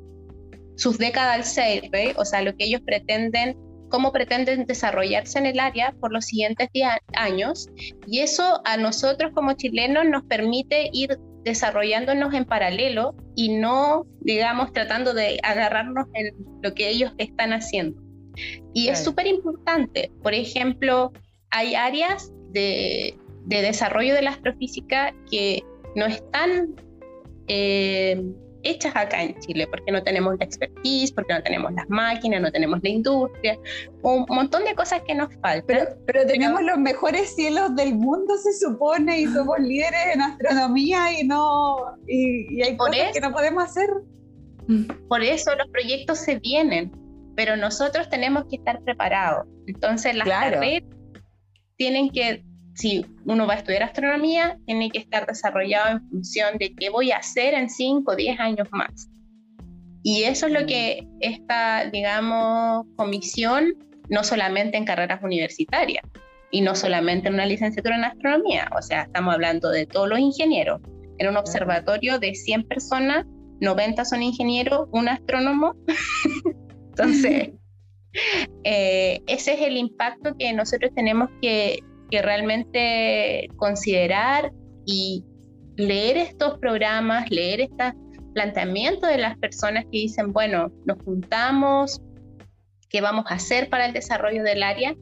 sus 0.76 0.98
Decadal 0.98 1.44
Survey, 1.44 2.14
o 2.16 2.24
sea, 2.24 2.42
lo 2.42 2.54
que 2.56 2.64
ellos 2.64 2.80
pretenden, 2.86 3.56
cómo 3.90 4.12
pretenden 4.12 4.64
desarrollarse 4.64 5.38
en 5.38 5.46
el 5.46 5.60
área 5.60 5.94
por 6.00 6.12
los 6.12 6.26
siguientes 6.26 6.68
10 6.72 6.88
años. 7.14 7.68
Y 8.06 8.20
eso 8.20 8.62
a 8.64 8.76
nosotros 8.76 9.32
como 9.34 9.52
chilenos 9.52 10.06
nos 10.06 10.24
permite 10.24 10.88
ir 10.92 11.18
desarrollándonos 11.44 12.32
en 12.34 12.44
paralelo 12.44 13.14
y 13.34 13.50
no, 13.50 14.06
digamos, 14.20 14.72
tratando 14.72 15.14
de 15.14 15.38
agarrarnos 15.42 16.06
en 16.14 16.34
lo 16.62 16.74
que 16.74 16.88
ellos 16.88 17.12
están 17.18 17.52
haciendo. 17.52 18.00
Y 18.72 18.88
es 18.88 19.02
súper 19.02 19.26
importante. 19.26 20.10
Por 20.22 20.34
ejemplo, 20.34 21.12
hay 21.50 21.74
áreas 21.74 22.32
de, 22.52 23.18
de 23.46 23.62
desarrollo 23.62 24.14
de 24.14 24.22
la 24.22 24.30
astrofísica 24.30 25.14
que 25.30 25.62
no 25.96 26.06
están 26.06 26.74
eh, 27.48 28.22
hechas 28.62 28.94
acá 28.94 29.22
en 29.22 29.38
Chile, 29.40 29.66
porque 29.66 29.92
no 29.92 30.02
tenemos 30.02 30.36
la 30.38 30.44
expertise, 30.44 31.12
porque 31.12 31.32
no 31.32 31.42
tenemos 31.42 31.72
las 31.72 31.88
máquinas, 31.88 32.40
no 32.40 32.50
tenemos 32.50 32.80
la 32.82 32.88
industria, 32.88 33.58
un 34.02 34.24
montón 34.28 34.64
de 34.64 34.74
cosas 34.74 35.02
que 35.06 35.14
nos 35.14 35.34
faltan. 35.36 35.64
Pero, 35.66 35.84
pero 36.06 36.26
tenemos 36.26 36.62
los 36.62 36.78
mejores 36.78 37.34
cielos 37.34 37.74
del 37.76 37.94
mundo, 37.94 38.36
se 38.38 38.52
supone, 38.52 39.20
y 39.20 39.26
somos 39.26 39.58
líderes 39.60 40.14
en 40.14 40.22
astronomía 40.22 41.18
y 41.18 41.26
no 41.26 41.96
y, 42.06 42.62
hay 42.62 42.76
cosas 42.76 43.12
que 43.12 43.20
no 43.20 43.32
podemos 43.32 43.64
hacer. 43.64 43.88
Por 45.08 45.22
eso 45.22 45.54
los 45.56 45.68
proyectos 45.68 46.18
se 46.18 46.38
vienen, 46.38 46.92
pero 47.34 47.56
nosotros 47.56 48.08
tenemos 48.08 48.44
que 48.48 48.56
estar 48.56 48.80
preparados. 48.82 49.46
Entonces 49.66 50.14
las 50.14 50.28
carreras 50.28 50.82
tienen 51.76 52.10
que 52.10 52.44
si 52.80 53.04
uno 53.26 53.46
va 53.46 53.54
a 53.54 53.56
estudiar 53.58 53.82
astronomía, 53.82 54.58
tiene 54.64 54.90
que 54.90 55.00
estar 55.00 55.26
desarrollado 55.26 55.90
en 55.90 56.08
función 56.08 56.56
de 56.58 56.74
qué 56.74 56.88
voy 56.88 57.12
a 57.12 57.18
hacer 57.18 57.52
en 57.52 57.68
5 57.68 58.10
o 58.10 58.16
10 58.16 58.40
años 58.40 58.68
más. 58.72 59.10
Y 60.02 60.22
eso 60.22 60.46
es 60.46 60.52
lo 60.52 60.64
que 60.64 61.06
esta, 61.20 61.90
digamos, 61.90 62.86
comisión, 62.96 63.74
no 64.08 64.24
solamente 64.24 64.78
en 64.78 64.86
carreras 64.86 65.22
universitarias 65.22 66.02
y 66.50 66.62
no 66.62 66.74
solamente 66.74 67.28
en 67.28 67.34
una 67.34 67.44
licenciatura 67.44 67.96
en 67.96 68.04
astronomía, 68.04 68.68
o 68.76 68.80
sea, 68.80 69.02
estamos 69.02 69.34
hablando 69.34 69.68
de 69.68 69.84
todos 69.84 70.08
los 70.08 70.18
ingenieros. 70.18 70.80
En 71.18 71.28
un 71.28 71.36
observatorio 71.36 72.18
de 72.18 72.34
100 72.34 72.66
personas, 72.66 73.26
90 73.60 74.06
son 74.06 74.22
ingenieros, 74.22 74.88
un 74.90 75.06
astrónomo. 75.10 75.74
Entonces, 76.88 77.50
eh, 78.64 79.20
ese 79.26 79.52
es 79.52 79.60
el 79.60 79.76
impacto 79.76 80.34
que 80.38 80.50
nosotros 80.54 80.90
tenemos 80.94 81.28
que 81.42 81.80
que 82.10 82.22
realmente 82.22 83.48
considerar 83.56 84.52
y 84.86 85.24
leer 85.76 86.16
estos 86.16 86.58
programas, 86.58 87.30
leer 87.30 87.60
este 87.60 87.92
planteamiento 88.34 89.06
de 89.06 89.18
las 89.18 89.38
personas 89.38 89.84
que 89.84 89.98
dicen, 89.98 90.32
bueno, 90.32 90.70
nos 90.84 91.02
juntamos, 91.02 92.00
qué 92.88 93.00
vamos 93.00 93.24
a 93.28 93.34
hacer 93.34 93.68
para 93.70 93.86
el 93.86 93.92
desarrollo 93.92 94.42
del 94.42 94.62
área 94.62 94.94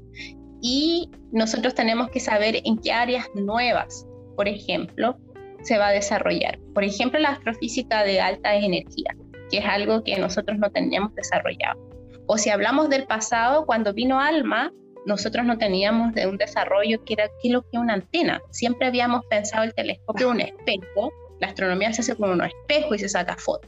y 0.60 1.10
nosotros 1.32 1.74
tenemos 1.74 2.10
que 2.10 2.20
saber 2.20 2.60
en 2.64 2.78
qué 2.78 2.92
áreas 2.92 3.26
nuevas, 3.34 4.06
por 4.36 4.48
ejemplo, 4.48 5.16
se 5.62 5.78
va 5.78 5.88
a 5.88 5.92
desarrollar. 5.92 6.58
Por 6.74 6.84
ejemplo, 6.84 7.18
la 7.18 7.30
astrofísica 7.30 8.04
de 8.04 8.20
alta 8.20 8.54
energía, 8.54 9.16
que 9.50 9.58
es 9.58 9.64
algo 9.64 10.04
que 10.04 10.18
nosotros 10.18 10.58
no 10.58 10.70
teníamos 10.70 11.14
desarrollado. 11.14 11.80
O 12.26 12.38
si 12.38 12.50
hablamos 12.50 12.88
del 12.90 13.06
pasado, 13.06 13.66
cuando 13.66 13.94
vino 13.94 14.20
Alma, 14.20 14.72
nosotros 15.08 15.46
no 15.46 15.56
teníamos 15.56 16.12
de 16.14 16.26
un 16.26 16.36
desarrollo 16.36 17.02
que 17.02 17.14
era 17.14 17.30
qué 17.42 17.48
lo 17.48 17.62
que 17.62 17.78
una 17.78 17.94
antena. 17.94 18.42
Siempre 18.50 18.86
habíamos 18.86 19.24
pensado 19.26 19.64
el 19.64 19.74
telescopio 19.74 20.28
un 20.30 20.40
espejo, 20.40 21.10
la 21.40 21.48
astronomía 21.48 21.92
se 21.94 22.02
hace 22.02 22.14
con 22.14 22.30
un 22.30 22.44
espejo 22.44 22.94
y 22.94 22.98
se 22.98 23.08
saca 23.08 23.34
foto. 23.36 23.66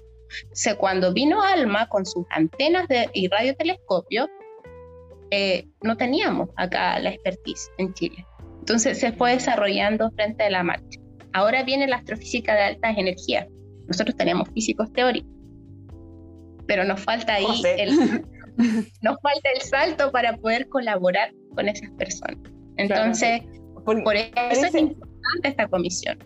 O 0.68 0.79
cuando 0.79 1.14
vino 1.14 1.42
ALMA 1.42 1.88
con 1.88 2.05
sus 2.05 2.26
antenas 2.29 2.87
de, 2.88 3.09
y 3.14 3.29
radiotelescopio, 3.29 4.29
eh, 5.31 5.66
no 5.83 5.96
teníamos 5.96 6.50
acá 6.57 6.98
la 6.98 7.11
expertise 7.11 7.70
en 7.79 7.94
Chile. 7.94 8.26
Entonces 8.59 9.00
se 9.00 9.12
fue 9.12 9.33
desarrollando 9.33 10.11
frente 10.11 10.44
a 10.44 10.50
la 10.50 10.62
marcha. 10.62 11.00
Ahora 11.33 11.62
viene 11.62 11.87
la 11.87 11.96
astrofísica 11.96 12.55
de 12.55 12.62
altas 12.62 12.98
energías. 12.98 13.46
Nosotros 13.87 14.14
teníamos 14.14 14.50
físicos 14.50 14.92
teóricos, 14.92 15.33
pero 16.66 16.85
nos 16.85 17.00
falta 17.00 17.35
ahí 17.35 17.46
el, 17.79 18.24
nos 19.03 19.20
falta 19.20 19.51
el 19.55 19.61
salto 19.62 20.12
para 20.12 20.37
poder 20.37 20.68
colaborar 20.68 21.33
con 21.55 21.68
esas 21.68 21.90
personas. 21.92 22.38
Entonces, 22.77 23.42
por, 23.85 24.16
eso 24.16 24.66
es 24.66 24.75
importante 24.75 25.49
esta 25.49 25.68
comisión. 25.68 26.18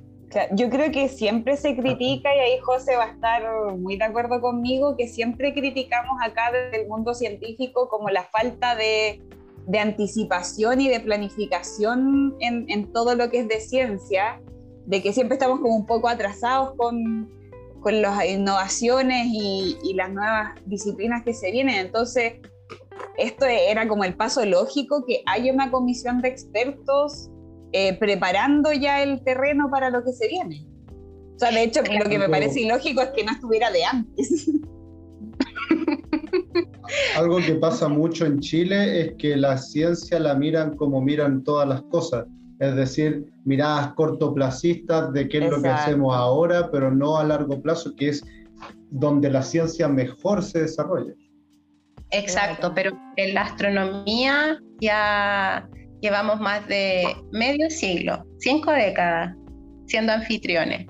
Yo 0.53 0.69
creo 0.69 0.91
que 0.91 1.09
siempre 1.09 1.57
se 1.57 1.77
critica, 1.77 2.35
y 2.35 2.39
ahí 2.41 2.59
José 2.61 2.97
va 2.97 3.05
a 3.05 3.13
estar 3.13 3.43
muy 3.77 3.97
de 3.97 4.05
acuerdo 4.05 4.41
conmigo, 4.41 4.97
que 4.97 5.07
siempre 5.07 5.55
criticamos 5.55 6.17
acá 6.21 6.51
desde 6.51 6.83
el 6.83 6.89
mundo 6.89 7.15
científico 7.15 7.89
como 7.89 8.11
la 8.11 8.25
falta 8.25 8.75
de, 8.75 9.23
de 9.67 9.79
anticipación 9.79 10.81
y 10.81 10.89
de 10.89 10.99
planificación 10.99 12.35
en, 12.41 12.69
en, 12.69 12.93
todo 12.93 13.15
lo 13.15 13.31
que 13.31 13.41
es 13.41 13.49
de 13.49 13.61
ciencia, 13.61 14.41
de 14.87 15.03
que 15.03 15.13
siempre 15.13 15.35
estamos 15.35 15.61
como 15.61 15.77
un 15.77 15.87
poco 15.87 16.09
atrasados 16.09 16.75
con, 16.77 17.31
con 17.85 18.03
las 18.03 18.25
innovaciones 18.25 19.29
y, 19.31 19.93
las 19.95 20.11
nuevas 20.11 20.55
disciplinas 20.65 21.23
que 21.23 21.35
se 21.35 21.53
vienen. 21.53 21.77
Entonces, 21.77 22.37
esto 23.19 23.45
era 23.45 23.87
como 23.87 24.05
el 24.05 24.17
paso 24.17 24.45
lógico, 24.45 25.05
que 25.07 25.23
haya 25.27 25.53
una 25.53 25.71
comisión 25.71 26.23
de 26.23 26.29
expertos 26.29 27.29
eh, 27.73 27.97
preparando 27.99 28.73
ya 28.73 29.03
el 29.03 29.23
terreno 29.23 29.69
para 29.71 29.91
lo 29.91 30.03
que 30.03 30.13
se 30.13 30.29
viene. 30.29 30.67
O 31.37 31.39
sea, 31.39 31.51
de 31.51 31.63
hecho, 31.63 31.83
lo 31.83 32.09
que 32.09 32.19
me 32.19 32.29
parece 32.29 32.63
ilógico 32.63 33.03
es 33.03 33.11
que 33.11 33.23
no 33.23 33.33
estuviera 33.33 33.71
de 33.71 33.85
antes. 33.85 34.51
Algo 37.17 37.39
que 37.39 37.57
pasa 37.57 37.89
mucho 37.89 38.25
en 38.25 38.41
Chile 38.41 39.01
es 39.01 39.15
que 39.19 39.37
la 39.37 39.59
ciencia 39.59 40.19
la 40.19 40.35
miran 40.35 40.77
como 40.77 41.03
miran 41.03 41.45
todas 41.45 41.69
las 41.69 41.83
cosas 41.83 42.25
es 42.61 42.77
decir, 42.77 43.27
miradas 43.45 43.95
cortoplacistas 43.95 45.13
de 45.13 45.29
qué 45.29 45.39
es 45.39 45.51
lo 45.51 45.63
que 45.63 45.69
hacemos 45.69 46.15
ahora, 46.15 46.71
pero 46.71 46.91
no 46.91 47.19
a 47.19 47.25
largo 47.25 47.61
plazo, 47.61 47.95
que 47.97 48.11
es 48.11 48.25
donde 48.91 49.31
la 49.31 49.43
ciencia 49.43 49.89
mejor 49.89 50.43
se 50.43 50.63
desarrolla. 50.63 51.13
Exacto, 52.11 52.73
pero 52.75 52.93
en 53.17 53.35
la 53.35 53.43
astronomía 53.43 54.59
ya 54.81 55.69
llevamos 56.01 56.41
más 56.41 56.67
de 56.69 57.05
medio 57.33 57.69
siglo, 57.71 58.25
cinco 58.39 58.71
décadas, 58.71 59.35
siendo 59.87 60.13
anfitriones. 60.13 60.87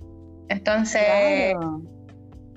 Entonces, 0.48 1.54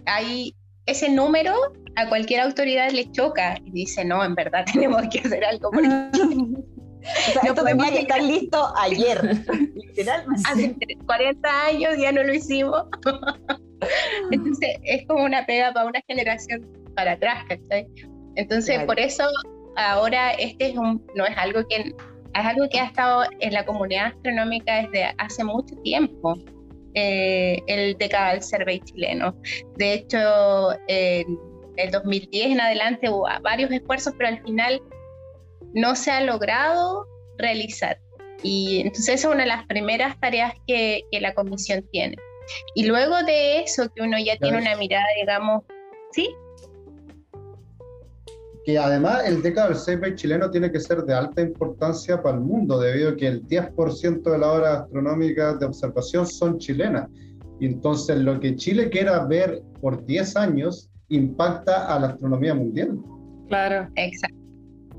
hay 0.06 0.54
ese 0.86 1.10
número 1.10 1.54
a 1.96 2.08
cualquier 2.10 2.42
autoridad 2.42 2.92
le 2.92 3.12
choca 3.12 3.58
y 3.66 3.72
dice, 3.72 4.06
no, 4.06 4.24
en 4.24 4.36
verdad 4.36 4.66
tenemos 4.74 5.04
que 5.12 5.20
hacer 5.20 5.44
algo. 5.46 5.72
O 7.30 7.32
sea, 7.32 7.42
esto 7.44 7.64
tenía 7.64 7.92
que 7.92 8.00
estar 8.00 8.22
listo 8.22 8.74
ayer, 8.78 9.22
literalmente. 9.76 10.44
Hace 10.50 10.76
40 11.06 11.66
años 11.66 11.98
ya 11.98 12.12
no 12.12 12.24
lo 12.24 12.34
hicimos. 12.34 12.84
Entonces, 14.32 14.78
es 14.84 15.06
como 15.08 15.24
una 15.24 15.46
pega 15.46 15.72
para 15.74 15.86
una 15.86 16.02
generación 16.08 16.68
para 16.96 17.14
atrás, 17.14 17.46
¿cachai? 17.48 17.88
Entonces, 18.36 18.84
por 18.84 19.00
eso 19.00 19.24
ahora 19.76 20.32
este 20.32 20.70
es 20.70 20.78
un, 20.78 21.06
no 21.16 21.26
es 21.26 21.38
algo 21.38 21.62
que 21.68 21.76
es 21.78 22.46
algo 22.46 22.68
que 22.70 22.80
ha 22.80 22.86
estado 22.86 23.24
en 23.40 23.54
la 23.54 23.66
comunidad 23.66 24.08
astronómica 24.08 24.84
desde 24.84 25.14
hace 25.18 25.44
mucho 25.44 25.76
tiempo. 25.84 26.36
eh, 26.94 27.62
el 27.68 27.96
Decadal 27.98 28.42
Survey 28.42 28.80
chileno. 28.80 29.36
De 29.76 29.94
hecho, 29.94 30.72
en 30.88 31.38
el 31.78 31.92
2010 31.92 32.52
en 32.54 32.62
adelante 32.62 33.10
hubo 33.10 33.28
varios 33.44 33.72
esfuerzos, 33.72 34.14
pero 34.18 34.30
al 34.30 34.42
final 34.42 34.82
no 35.74 35.96
se 35.96 36.12
ha 36.12 36.22
logrado 36.22 37.06
realizar. 37.38 38.00
Y 38.44 38.82
entonces 38.82 39.16
esa 39.16 39.28
es 39.28 39.34
una 39.34 39.44
de 39.44 39.50
las 39.50 39.66
primeras 39.66 40.20
tareas 40.20 40.54
que, 40.68 41.02
que 41.12 41.22
la 41.22 41.34
comisión 41.34 41.86
tiene. 41.92 42.16
Y 42.76 42.86
luego 42.86 43.24
de 43.24 43.62
eso, 43.62 43.90
que 43.94 44.02
uno 44.02 44.18
ya 44.20 44.38
tiene 44.38 44.58
una 44.58 44.76
mirada, 44.78 45.06
digamos, 45.20 45.64
¿sí? 46.12 46.30
que 48.68 48.78
además 48.78 49.22
el 49.26 49.42
Decadal 49.42 49.78
Survey 49.78 50.14
chileno 50.16 50.52
tiene 50.52 50.70
que 50.70 50.82
ser 50.82 51.02
de 51.04 51.14
alta 51.14 51.42
importancia 51.42 52.22
para 52.22 52.36
el 52.36 52.44
mundo, 52.44 52.78
debido 52.78 53.12
a 53.12 53.16
que 53.16 53.26
el 53.26 53.48
10% 53.48 54.24
de 54.24 54.38
las 54.38 54.50
horas 54.50 54.82
astronómicas 54.82 55.58
de 55.58 55.68
observación 55.68 56.28
son 56.28 56.58
chilenas. 56.58 57.08
Y 57.62 57.68
entonces 57.68 58.18
lo 58.18 58.38
que 58.42 58.58
Chile 58.58 58.90
quiera 58.90 59.24
ver 59.24 59.62
por 59.80 60.06
10 60.06 60.36
años 60.36 60.90
impacta 61.08 61.96
a 61.96 61.98
la 61.98 62.08
astronomía 62.08 62.54
mundial. 62.54 63.00
Claro. 63.48 63.88
Exacto. 63.96 64.37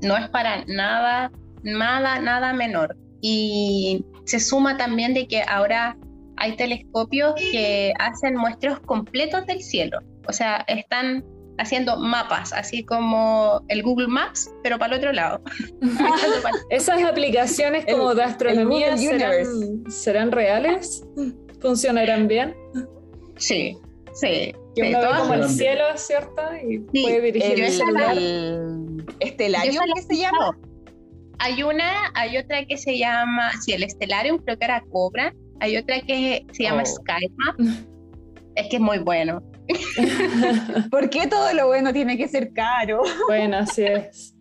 No 0.01 0.17
es 0.17 0.29
para 0.29 0.63
nada, 0.65 1.31
nada, 1.63 2.19
nada 2.19 2.53
menor. 2.53 2.95
Y 3.21 4.05
se 4.25 4.39
suma 4.39 4.77
también 4.77 5.13
de 5.13 5.27
que 5.27 5.43
ahora 5.47 5.97
hay 6.37 6.55
telescopios 6.55 7.33
que 7.51 7.93
hacen 7.99 8.35
muestreos 8.35 8.79
completos 8.79 9.45
del 9.45 9.61
cielo. 9.61 9.99
O 10.27 10.31
sea, 10.31 10.63
están 10.67 11.25
haciendo 11.57 11.97
mapas, 11.97 12.53
así 12.53 12.83
como 12.83 13.61
el 13.67 13.83
Google 13.83 14.07
Maps, 14.07 14.49
pero 14.63 14.79
para 14.79 14.93
el 14.93 14.99
otro 14.99 15.11
lado. 15.11 15.41
¿Esas 16.69 17.03
aplicaciones 17.03 17.85
como 17.85 18.15
de 18.15 18.23
astronomía 18.23 18.95
serán, 19.89 20.31
reales? 20.31 21.03
¿Funcionarán 21.61 22.27
bien? 22.27 22.55
Sí, 23.35 23.77
sí. 24.13 24.53
Que 24.75 24.89
uno 24.89 25.01
ve 25.01 25.07
como 25.19 25.33
el 25.33 25.49
cielo, 25.49 25.83
¿cierto? 25.95 26.41
Y 26.67 26.79
puede 26.79 27.21
dirigir 27.21 27.59
el 27.59 27.71
celular. 27.71 28.17
¿Estelarium 29.19 29.83
que 29.95 30.01
se 30.01 30.17
llama? 30.17 30.57
Hay 31.39 31.63
una, 31.63 32.11
hay 32.15 32.37
otra 32.37 32.65
que 32.65 32.77
se 32.77 32.97
llama, 32.97 33.51
sí, 33.61 33.71
el 33.71 33.89
Stellarium 33.89 34.39
creo 34.39 34.57
que 34.57 34.65
era 34.65 34.81
Cobra. 34.91 35.33
Hay 35.61 35.77
otra 35.77 36.01
que 36.01 36.45
se 36.51 36.63
llama 36.63 36.83
oh. 36.83 36.85
SkyMap. 36.85 37.77
Es 38.55 38.67
que 38.69 38.75
es 38.75 38.81
muy 38.81 38.99
bueno. 38.99 39.41
¿Por 40.91 41.09
qué 41.09 41.27
todo 41.27 41.53
lo 41.53 41.67
bueno 41.67 41.93
tiene 41.93 42.17
que 42.17 42.27
ser 42.27 42.51
caro? 42.53 43.01
Bueno, 43.27 43.57
así 43.57 43.83
es. 43.83 44.35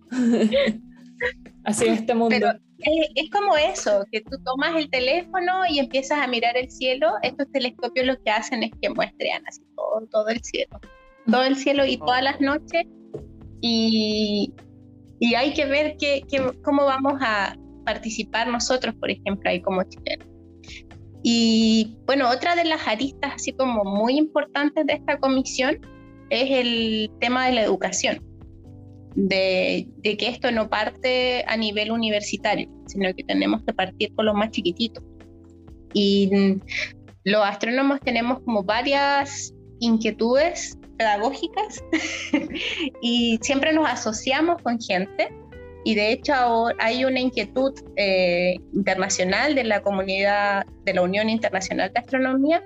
Así 1.64 1.86
es 1.86 2.00
este 2.00 2.14
mundo. 2.14 2.34
Pero 2.34 2.52
es, 3.14 3.30
como 3.30 3.56
eso, 3.56 4.04
que 4.10 4.20
tú 4.22 4.38
tomas 4.44 4.76
el 4.76 4.88
teléfono 4.90 5.66
y 5.68 5.78
empiezas 5.78 6.18
a 6.18 6.26
mirar 6.26 6.56
el 6.56 6.70
cielo. 6.70 7.12
Estos 7.22 7.50
telescopios 7.52 8.06
lo 8.06 8.22
que 8.22 8.30
hacen 8.30 8.62
es 8.62 8.70
que 8.80 8.88
muestran 8.90 9.46
así 9.46 9.62
todo, 9.76 10.06
todo 10.10 10.28
el 10.28 10.42
cielo. 10.42 10.80
Todo 11.30 11.44
el 11.44 11.56
cielo 11.56 11.84
y 11.84 11.98
todas 11.98 12.22
las 12.22 12.40
noches. 12.40 12.86
Y, 13.60 14.52
y 15.20 15.34
hay 15.34 15.52
que 15.54 15.66
ver 15.66 15.96
que, 15.96 16.24
cómo 16.62 16.84
vamos 16.84 17.14
a 17.20 17.56
participar 17.84 18.48
nosotros, 18.48 18.94
por 18.96 19.10
ejemplo, 19.10 19.50
ahí 19.50 19.60
como 19.60 19.82
chilenos. 19.82 20.28
Y 21.22 21.96
bueno, 22.06 22.30
otra 22.30 22.54
de 22.54 22.64
las 22.64 22.86
aristas 22.86 23.32
así 23.34 23.52
como 23.52 23.84
muy 23.84 24.16
importantes 24.16 24.86
de 24.86 24.94
esta 24.94 25.18
comisión 25.18 25.78
es 26.30 26.50
el 26.50 27.10
tema 27.20 27.46
de 27.46 27.52
la 27.52 27.62
educación, 27.62 28.24
de, 29.14 29.88
que 30.02 30.28
esto 30.28 30.50
no 30.52 30.68
parte 30.70 31.44
a 31.48 31.56
nivel 31.56 31.90
universitario, 31.90 32.68
sino 32.86 33.12
que 33.14 33.24
tenemos 33.24 33.64
que 33.64 33.72
partir 33.72 34.14
con 34.14 34.26
los 34.26 34.34
más 34.34 34.50
chiquititos. 34.50 35.02
Y 35.92 36.30
los 37.24 37.44
astrónomos 37.44 38.00
tenemos 38.00 38.40
como 38.40 38.62
varias 38.62 39.52
inquietudes 39.80 40.77
pedagógicas 40.98 41.82
y 43.00 43.38
siempre 43.40 43.72
nos 43.72 43.88
asociamos 43.88 44.60
con 44.62 44.80
gente 44.80 45.32
y 45.84 45.94
de 45.94 46.12
hecho 46.12 46.66
hay 46.78 47.04
una 47.04 47.20
inquietud 47.20 47.72
eh, 47.96 48.56
internacional 48.74 49.54
de 49.54 49.64
la 49.64 49.80
comunidad 49.80 50.66
de 50.84 50.94
la 50.94 51.02
Unión 51.02 51.30
Internacional 51.30 51.90
de 51.92 52.00
Astronomía 52.00 52.62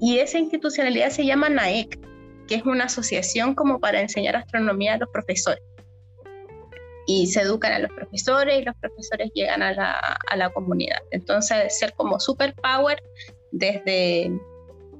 y 0.00 0.18
esa 0.18 0.38
institucionalidad 0.38 1.10
se 1.10 1.26
llama 1.26 1.48
NAEC, 1.48 1.98
que 2.46 2.54
es 2.54 2.62
una 2.64 2.84
asociación 2.84 3.54
como 3.54 3.80
para 3.80 4.00
enseñar 4.00 4.36
astronomía 4.36 4.94
a 4.94 4.98
los 4.98 5.08
profesores. 5.10 5.62
Y 7.06 7.26
se 7.28 7.40
educan 7.40 7.72
a 7.72 7.78
los 7.78 7.90
profesores 7.90 8.60
y 8.60 8.64
los 8.64 8.76
profesores 8.76 9.30
llegan 9.34 9.62
a 9.62 9.72
la, 9.72 10.18
a 10.30 10.36
la 10.36 10.50
comunidad. 10.50 10.98
Entonces, 11.10 11.78
ser 11.78 11.94
como 11.94 12.20
superpower 12.20 13.02
desde, 13.50 14.30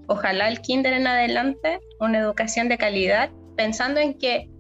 ojalá 0.09 0.49
el 0.49 0.61
kinder 0.61 0.95
en 0.95 1.07
adelante, 1.07 1.79
una 2.01 2.19
educación 2.19 2.69
de 2.69 2.79
calidad, 2.79 3.31
pensando 3.57 4.01
en 4.01 4.19
que 4.19 4.51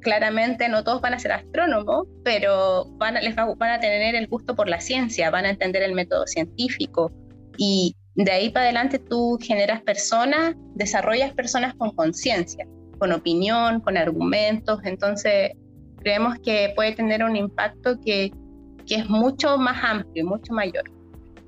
claramente 0.00 0.68
no 0.68 0.84
todos 0.84 1.00
van 1.00 1.14
a 1.14 1.18
ser 1.18 1.32
astrónomos, 1.32 2.06
pero 2.22 2.84
van 2.98 3.16
a, 3.16 3.22
les 3.22 3.34
van 3.34 3.70
a 3.70 3.80
tener 3.80 4.14
el 4.14 4.26
gusto 4.28 4.54
por 4.54 4.68
la 4.68 4.80
ciencia, 4.80 5.30
van 5.30 5.46
a 5.46 5.50
entender 5.50 5.82
el 5.82 5.94
método 5.94 6.26
científico 6.26 7.10
y 7.56 7.96
de 8.16 8.30
ahí 8.30 8.50
para 8.50 8.66
adelante 8.66 8.98
tú 8.98 9.38
generas 9.40 9.82
personas, 9.82 10.54
desarrollas 10.74 11.32
personas 11.32 11.74
con 11.74 11.90
conciencia, 11.92 12.66
con 12.98 13.12
opinión, 13.12 13.80
con 13.80 13.96
argumentos, 13.96 14.80
entonces 14.84 15.52
creemos 16.00 16.38
que 16.44 16.72
puede 16.76 16.92
tener 16.92 17.24
un 17.24 17.34
impacto 17.34 17.98
que, 18.04 18.30
que 18.86 18.96
es 18.96 19.08
mucho 19.08 19.56
más 19.58 19.82
amplio, 19.82 20.26
mucho 20.26 20.52
mayor. 20.52 20.84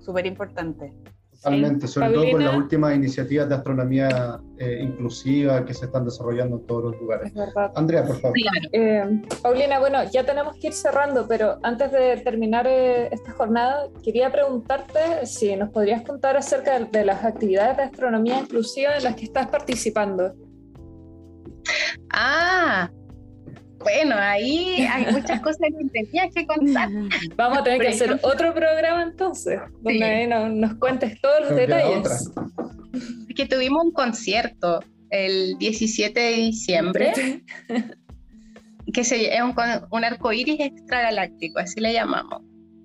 Súper 0.01 0.27
importante. 0.27 0.93
Totalmente, 1.47 1.87
sobre 1.87 2.11
todo 2.11 2.31
con 2.33 2.45
las 2.45 2.57
últimas 2.57 2.97
iniciativas 2.97 3.49
de 3.49 3.55
astronomía 3.55 4.41
eh, 4.59 4.81
inclusiva 4.83 5.65
que 5.65 5.75
se 5.75 5.87
están 5.87 6.05
desarrollando 6.05 6.57
en 6.57 6.67
todos 6.67 6.85
los 6.85 7.01
lugares. 7.01 7.33
Andrea, 7.77 8.05
por 8.05 8.21
favor. 8.21 8.37
Eh, 8.73 9.23
Paulina, 9.43 9.79
bueno, 9.79 9.99
ya 10.11 10.25
tenemos 10.25 10.57
que 10.57 10.69
ir 10.69 10.73
cerrando, 10.73 11.27
pero 11.29 11.59
antes 11.63 11.93
de 11.93 12.17
terminar 12.17 12.67
eh, 12.67 13.09
esta 13.13 13.31
jornada, 13.33 13.89
quería 14.03 14.33
preguntarte 14.33 15.25
si 15.25 15.55
nos 15.55 15.71
podrías 15.71 16.03
contar 16.03 16.37
acerca 16.37 16.81
de, 16.81 16.87
de 16.87 17.05
las 17.05 17.25
actividades 17.25 17.77
de 17.77 17.83
astronomía 17.85 18.41
inclusiva 18.41 18.97
en 18.97 19.05
las 19.05 19.15
que 19.15 19.27
estás 19.27 19.47
participando. 19.47 20.35
Ah, 22.11 22.91
bueno, 23.79 24.17
ahí 24.19 24.87
hay 24.91 25.13
muchas 25.13 25.41
cosas 25.41 25.69
que 25.79 25.89
tenía 25.93 26.29
que 26.31 26.47
contar. 26.47 26.89
Vamos 27.37 27.59
a 27.59 27.65
tener 27.65 27.81
que 27.81 27.89
hacer 27.89 28.19
otro 28.23 28.55
programa 28.55 29.03
entonces, 29.03 29.61
donde 29.81 30.27
nos, 30.27 30.75
cuentes 30.77 31.21
todos 31.21 31.41
los 31.41 31.57
detalles. 31.57 32.31
Que 33.35 33.47
tuvimos 33.47 33.85
un 33.85 33.93
concierto 33.93 34.81
el 35.11 35.59
17 35.59 36.19
de 36.19 36.33
diciembre, 36.33 37.13
que 38.93 39.05
se, 39.05 39.35
es 39.35 39.43
un, 39.43 39.55
un 39.91 40.05
arco 40.05 40.33
iris 40.33 40.61
extragaláctico, 40.61 41.59
así 41.59 41.81
le 41.81 41.93
llamamos. 41.93 42.43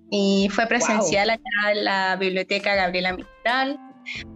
Y 0.10 0.50
fue 0.52 0.68
presencial 0.68 1.30
acá 1.30 1.72
en 1.74 1.86
la 1.86 2.18
Biblioteca 2.18 2.76
Gabriela 2.76 3.16
Mistral 3.16 3.80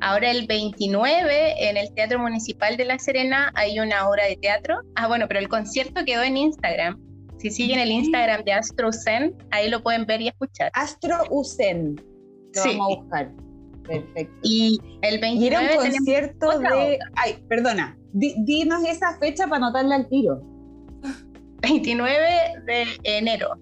Ahora 0.01 0.31
el 0.31 0.47
29 0.47 1.69
en 1.69 1.77
el 1.77 1.93
Teatro 1.93 2.19
Municipal 2.19 2.77
de 2.77 2.85
La 2.85 2.99
Serena 2.99 3.51
hay 3.55 3.79
una 3.79 4.07
obra 4.07 4.25
de 4.25 4.37
teatro. 4.37 4.81
Ah, 4.95 5.07
bueno, 5.07 5.27
pero 5.27 5.39
el 5.39 5.49
concierto 5.49 6.03
quedó 6.05 6.23
en 6.23 6.37
Instagram. 6.37 7.01
Si 7.37 7.51
siguen 7.51 7.79
el 7.79 7.91
Instagram 7.91 8.43
de 8.43 8.53
Astro 8.53 8.89
Usen, 8.89 9.35
ahí 9.51 9.69
lo 9.69 9.83
pueden 9.83 10.05
ver 10.05 10.21
y 10.21 10.29
escuchar. 10.29 10.71
Astro 10.73 11.17
Usen. 11.29 11.95
Lo 12.55 12.61
sí. 12.61 12.69
vamos 12.69 12.85
a 12.85 13.01
buscar. 13.01 13.31
Perfecto. 13.83 14.35
Y 14.43 14.79
el 15.01 15.19
29 15.19 15.39
y 15.39 15.47
era 15.47 15.59
un 15.59 15.91
concierto 15.91 16.59
de. 16.59 16.99
Ay, 17.15 17.37
perdona. 17.47 17.97
dinos 18.13 18.83
esa 18.87 19.17
fecha 19.19 19.45
para 19.45 19.57
anotarla 19.57 19.95
al 19.95 20.07
tiro. 20.09 20.41
29 21.61 22.15
de 22.65 22.85
enero. 23.03 23.57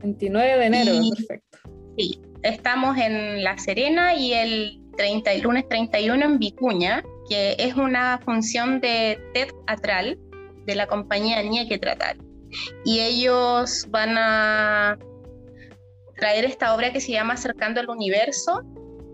29 0.00 0.58
de 0.58 0.66
enero, 0.66 0.92
perfecto. 1.16 1.58
Sí, 1.96 2.20
estamos 2.42 2.96
en 2.98 3.42
La 3.42 3.58
Serena 3.58 4.14
y 4.14 4.32
el 4.32 4.80
30, 4.96 5.32
el 5.32 5.42
lunes 5.42 5.68
31 5.68 6.24
en 6.24 6.38
Vicuña, 6.38 7.04
que 7.28 7.56
es 7.58 7.74
una 7.74 8.18
función 8.24 8.80
de 8.80 9.18
teatral 9.34 10.18
de 10.64 10.74
la 10.74 10.86
compañía 10.86 11.42
Nieque 11.42 11.78
Tratar. 11.78 12.16
Y 12.84 13.00
ellos 13.00 13.86
van 13.90 14.16
a 14.18 14.98
traer 16.16 16.44
esta 16.44 16.74
obra 16.74 16.92
que 16.92 17.00
se 17.00 17.12
llama 17.12 17.34
Acercando 17.34 17.80
al 17.80 17.88
Universo. 17.88 18.62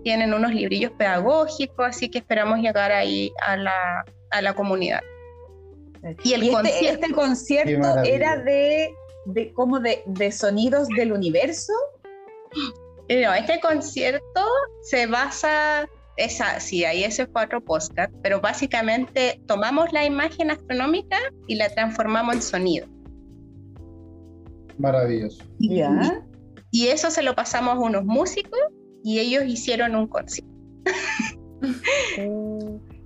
Tienen 0.04 0.34
unos 0.34 0.52
librillos 0.52 0.92
pedagógicos, 0.92 1.86
así 1.86 2.08
que 2.08 2.18
esperamos 2.18 2.58
llegar 2.58 2.92
ahí 2.92 3.32
a 3.44 3.56
la, 3.56 4.04
a 4.30 4.42
la 4.42 4.54
comunidad. 4.54 5.00
Y 6.24 6.32
el 6.34 6.42
este, 6.42 6.52
concierto, 6.52 7.04
este 7.04 7.14
concierto 7.14 8.02
era 8.02 8.36
de, 8.36 8.92
de 9.26 9.52
como 9.52 9.78
de, 9.78 10.02
de 10.06 10.32
sonidos 10.32 10.88
del 10.88 11.12
universo. 11.12 11.72
Este 13.08 13.60
concierto 13.60 14.40
se 14.82 15.06
basa, 15.06 15.88
esa, 16.16 16.60
sí, 16.60 16.84
hay 16.84 17.04
ese 17.04 17.26
cuatro 17.26 17.62
podcast, 17.62 18.12
pero 18.22 18.40
básicamente 18.40 19.40
tomamos 19.46 19.92
la 19.92 20.04
imagen 20.04 20.50
astronómica 20.50 21.18
y 21.46 21.56
la 21.56 21.68
transformamos 21.68 22.36
en 22.36 22.42
sonido. 22.42 22.86
Maravilloso. 24.78 25.44
Y, 25.58 25.82
y 26.70 26.86
eso 26.88 27.10
se 27.10 27.22
lo 27.22 27.34
pasamos 27.34 27.74
a 27.74 27.80
unos 27.80 28.04
músicos 28.04 28.60
y 29.04 29.18
ellos 29.18 29.44
hicieron 29.46 29.94
un 29.94 30.08
concierto. 30.08 30.50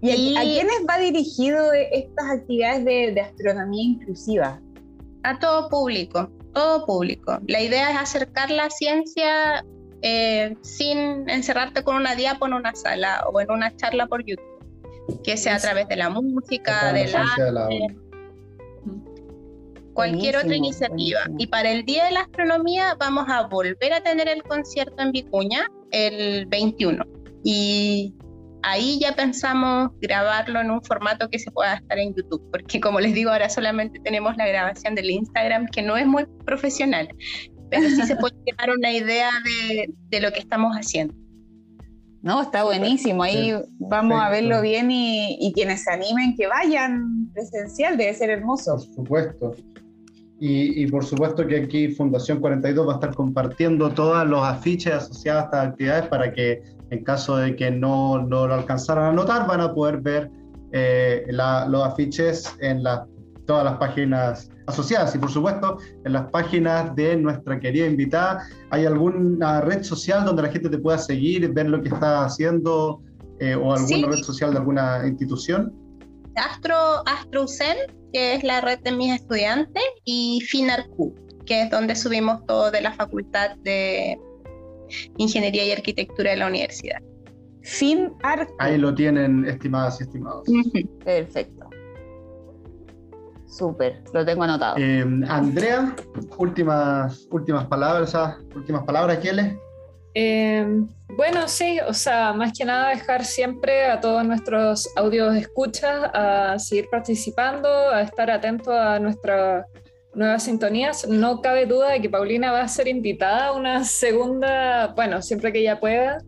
¿Y, 0.02 0.36
a 0.36 0.42
quiénes 0.42 0.86
va 0.88 0.98
dirigido 0.98 1.72
estas 1.72 2.30
actividades 2.30 2.84
de, 2.84 3.20
astronomía 3.20 3.82
inclusiva? 3.82 4.60
A 5.24 5.38
todo 5.38 5.68
público, 5.68 6.30
todo 6.54 6.86
público. 6.86 7.38
La 7.48 7.60
idea 7.60 7.90
es 7.90 7.98
acercar 7.98 8.50
la 8.50 8.70
ciencia 8.70 9.64
eh, 10.02 10.56
sin 10.62 11.28
encerrarte 11.28 11.82
con 11.82 11.96
una 11.96 12.14
diapo 12.14 12.46
en 12.46 12.54
una 12.54 12.74
sala 12.74 13.24
o 13.32 13.40
en 13.40 13.50
una 13.50 13.74
charla 13.76 14.06
por 14.06 14.24
YouTube, 14.24 15.22
que 15.24 15.36
sea 15.36 15.56
a 15.56 15.58
través 15.58 15.88
de 15.88 15.96
la 15.96 16.10
música, 16.10 16.92
de 16.92 17.08
la 17.08 17.68
cualquier 19.96 20.36
otra 20.36 20.54
iniciativa. 20.54 21.20
Y 21.38 21.48
para 21.48 21.72
el 21.72 21.84
Día 21.84 22.04
de 22.04 22.12
la 22.12 22.20
Astronomía 22.20 22.94
vamos 23.00 23.24
a 23.28 23.48
volver 23.48 23.92
a 23.94 24.02
tener 24.02 24.28
el 24.28 24.42
concierto 24.44 25.02
en 25.02 25.10
Vicuña 25.10 25.68
el 25.90 26.46
21. 26.46 27.04
Y 27.42 28.14
ahí 28.62 28.98
ya 29.00 29.12
pensamos 29.12 29.90
grabarlo 30.00 30.60
en 30.60 30.70
un 30.70 30.82
formato 30.82 31.28
que 31.30 31.38
se 31.38 31.50
pueda 31.50 31.74
estar 31.74 31.98
en 31.98 32.14
YouTube, 32.14 32.42
porque 32.52 32.80
como 32.80 33.00
les 33.00 33.14
digo, 33.14 33.30
ahora 33.30 33.48
solamente 33.48 33.98
tenemos 34.00 34.36
la 34.36 34.46
grabación 34.46 34.94
del 34.94 35.10
Instagram, 35.10 35.66
que 35.68 35.82
no 35.82 35.96
es 35.96 36.06
muy 36.06 36.26
profesional, 36.44 37.08
pero 37.70 37.88
sí 37.88 38.02
se 38.02 38.16
puede 38.16 38.34
dar 38.58 38.70
una 38.76 38.92
idea 38.92 39.30
de, 40.10 40.20
lo 40.20 40.32
que 40.32 40.40
estamos 40.40 40.74
haciendo. 40.76 41.14
No, 42.22 42.42
está 42.42 42.64
buenísimo. 42.64 43.22
Ahí 43.22 43.52
vamos 43.78 44.20
a 44.20 44.30
verlo 44.30 44.60
bien 44.60 44.90
y, 44.90 45.38
y, 45.40 45.52
quienes 45.52 45.84
se 45.84 45.92
animen 45.92 46.34
que 46.36 46.48
vayan 46.48 47.30
presencial, 47.32 47.96
debe 47.96 48.14
ser 48.14 48.30
hermoso. 48.30 48.72
Por 48.72 48.82
supuesto. 48.82 49.54
Y, 50.38 50.86
por 50.88 51.04
supuesto 51.04 51.46
que 51.46 51.60
aquí 51.62 51.88
Fundación 51.88 52.40
42 52.40 52.86
va 52.86 52.92
a 52.92 52.94
estar 52.96 53.14
compartiendo 53.14 53.88
todos 53.90 54.26
los 54.26 54.42
afiches 54.42 54.92
asociados 54.92 55.42
a 55.42 55.44
estas 55.46 55.66
actividades 55.68 56.08
para 56.08 56.32
que 56.32 56.62
en 56.90 57.04
caso 57.04 57.38
de 57.38 57.56
que 57.56 57.70
no, 57.70 58.20
no 58.20 58.46
lo 58.46 58.54
alcanzaran 58.54 59.04
a 59.06 59.12
notar, 59.12 59.46
van 59.46 59.62
a 59.62 59.72
poder 59.72 59.98
ver 60.02 60.30
eh, 60.72 61.24
los 61.30 61.82
afiches 61.86 62.54
en 62.60 62.82
todas 63.46 63.64
las 63.64 63.76
páginas 63.78 64.50
asociadas. 64.66 65.14
Y 65.14 65.18
por 65.18 65.30
supuesto, 65.30 65.78
en 66.04 66.12
las 66.12 66.30
páginas 66.30 66.94
de 66.94 67.16
nuestra 67.16 67.58
querida 67.58 67.86
invitada, 67.86 68.46
¿hay 68.70 68.84
alguna 68.84 69.60
red 69.60 69.82
social 69.82 70.24
donde 70.24 70.42
la 70.42 70.48
gente 70.48 70.68
te 70.68 70.78
pueda 70.78 70.98
seguir, 70.98 71.48
ver 71.52 71.68
lo 71.68 71.82
que 71.82 71.88
está 71.88 72.24
haciendo 72.24 73.00
eh, 73.40 73.54
o 73.54 73.72
alguna 73.72 74.08
red 74.08 74.22
social 74.22 74.52
de 74.52 74.58
alguna 74.58 75.06
institución? 75.06 75.72
Astro, 76.36 77.02
que 78.12 78.34
es 78.34 78.44
la 78.44 78.60
red 78.60 78.78
de 78.80 78.92
mis 78.92 79.14
estudiantes, 79.14 79.82
y 80.04 80.42
FinArQ, 80.48 81.44
que 81.46 81.62
es 81.62 81.70
donde 81.70 81.96
subimos 81.96 82.44
todo 82.46 82.70
de 82.70 82.82
la 82.82 82.92
Facultad 82.92 83.56
de 83.62 84.18
Ingeniería 85.16 85.64
y 85.64 85.72
Arquitectura 85.72 86.32
de 86.32 86.36
la 86.36 86.46
universidad. 86.46 87.00
FinArQ. 87.62 88.50
Ahí 88.58 88.78
lo 88.78 88.94
tienen, 88.94 89.44
estimadas 89.46 90.00
y 90.00 90.04
estimados. 90.04 90.44
Perfecto. 91.04 91.66
Súper, 93.56 94.02
lo 94.12 94.24
tengo 94.24 94.42
anotado. 94.42 94.76
Em, 94.76 95.24
Andrea, 95.24 95.94
últimas, 96.36 97.26
últimas 97.30 97.64
palabras, 97.66 98.14
últimas 98.54 98.84
palabras, 98.84 99.18
Kiele. 99.18 99.58
Em, 100.12 100.86
bueno, 101.16 101.48
sí, 101.48 101.78
o 101.86 101.94
sea, 101.94 102.34
más 102.34 102.52
que 102.56 102.66
nada 102.66 102.90
dejar 102.90 103.24
siempre 103.24 103.86
a 103.86 104.00
todos 104.00 104.24
nuestros 104.24 104.88
audios 104.96 105.34
escuchas 105.36 106.10
a 106.12 106.58
seguir 106.58 106.88
participando, 106.90 107.68
a 107.68 108.02
estar 108.02 108.30
atentos 108.30 108.74
a 108.74 108.98
nuestras 108.98 109.64
nuevas 110.14 110.42
sintonías. 110.42 111.08
No 111.08 111.40
cabe 111.40 111.64
duda 111.64 111.90
de 111.90 112.02
que 112.02 112.10
Paulina 112.10 112.52
va 112.52 112.60
a 112.60 112.68
ser 112.68 112.88
invitada 112.88 113.46
a 113.46 113.52
una 113.52 113.84
segunda, 113.84 114.88
bueno, 114.96 115.22
siempre 115.22 115.50
que 115.50 115.60
ella 115.60 115.80
pueda, 115.80 116.18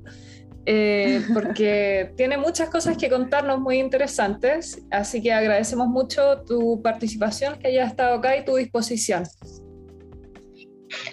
eh, 0.71 1.23
porque 1.33 2.13
tiene 2.17 2.37
muchas 2.37 2.69
cosas 2.69 2.99
que 2.99 3.09
contarnos 3.09 3.59
muy 3.59 3.79
interesantes, 3.79 4.83
así 4.91 5.23
que 5.23 5.33
agradecemos 5.33 5.89
mucho 5.89 6.43
tu 6.43 6.83
participación, 6.83 7.59
que 7.59 7.69
haya 7.69 7.87
estado 7.87 8.17
acá 8.17 8.37
y 8.37 8.45
tu 8.45 8.55
disposición. 8.57 9.25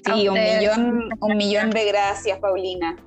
Sí, 0.06 0.28
un 0.28 0.34
millón, 0.34 1.10
un 1.22 1.38
millón 1.38 1.70
de 1.70 1.86
gracias, 1.86 2.38
Paulina. 2.40 2.98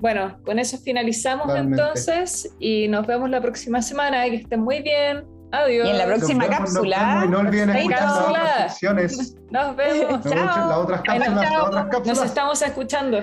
Bueno, 0.00 0.38
con 0.44 0.58
eso 0.58 0.76
finalizamos 0.76 1.54
entonces 1.56 2.54
y 2.58 2.86
nos 2.88 3.06
vemos 3.06 3.30
la 3.30 3.40
próxima 3.40 3.80
semana. 3.80 4.24
Que 4.24 4.36
estén 4.36 4.60
muy 4.60 4.82
bien. 4.82 5.24
Adiós. 5.50 5.88
Y 5.88 5.90
en 5.92 5.98
la 5.98 6.04
próxima 6.04 6.46
cápsula. 6.46 7.24
no 7.24 7.38
olviden 7.38 7.70
escuchar 7.70 8.02
las 8.02 8.20
otras 8.20 9.34
Nos 9.50 9.76
vemos. 9.76 10.22
Chao. 10.24 10.68
Las 10.68 10.76
otras 10.76 11.00
cápsulas, 11.00 11.34
las 11.34 11.62
otras 11.62 11.84
cápsulas. 11.86 12.18
Nos 12.18 12.26
estamos 12.26 12.62
escuchando. 12.62 13.20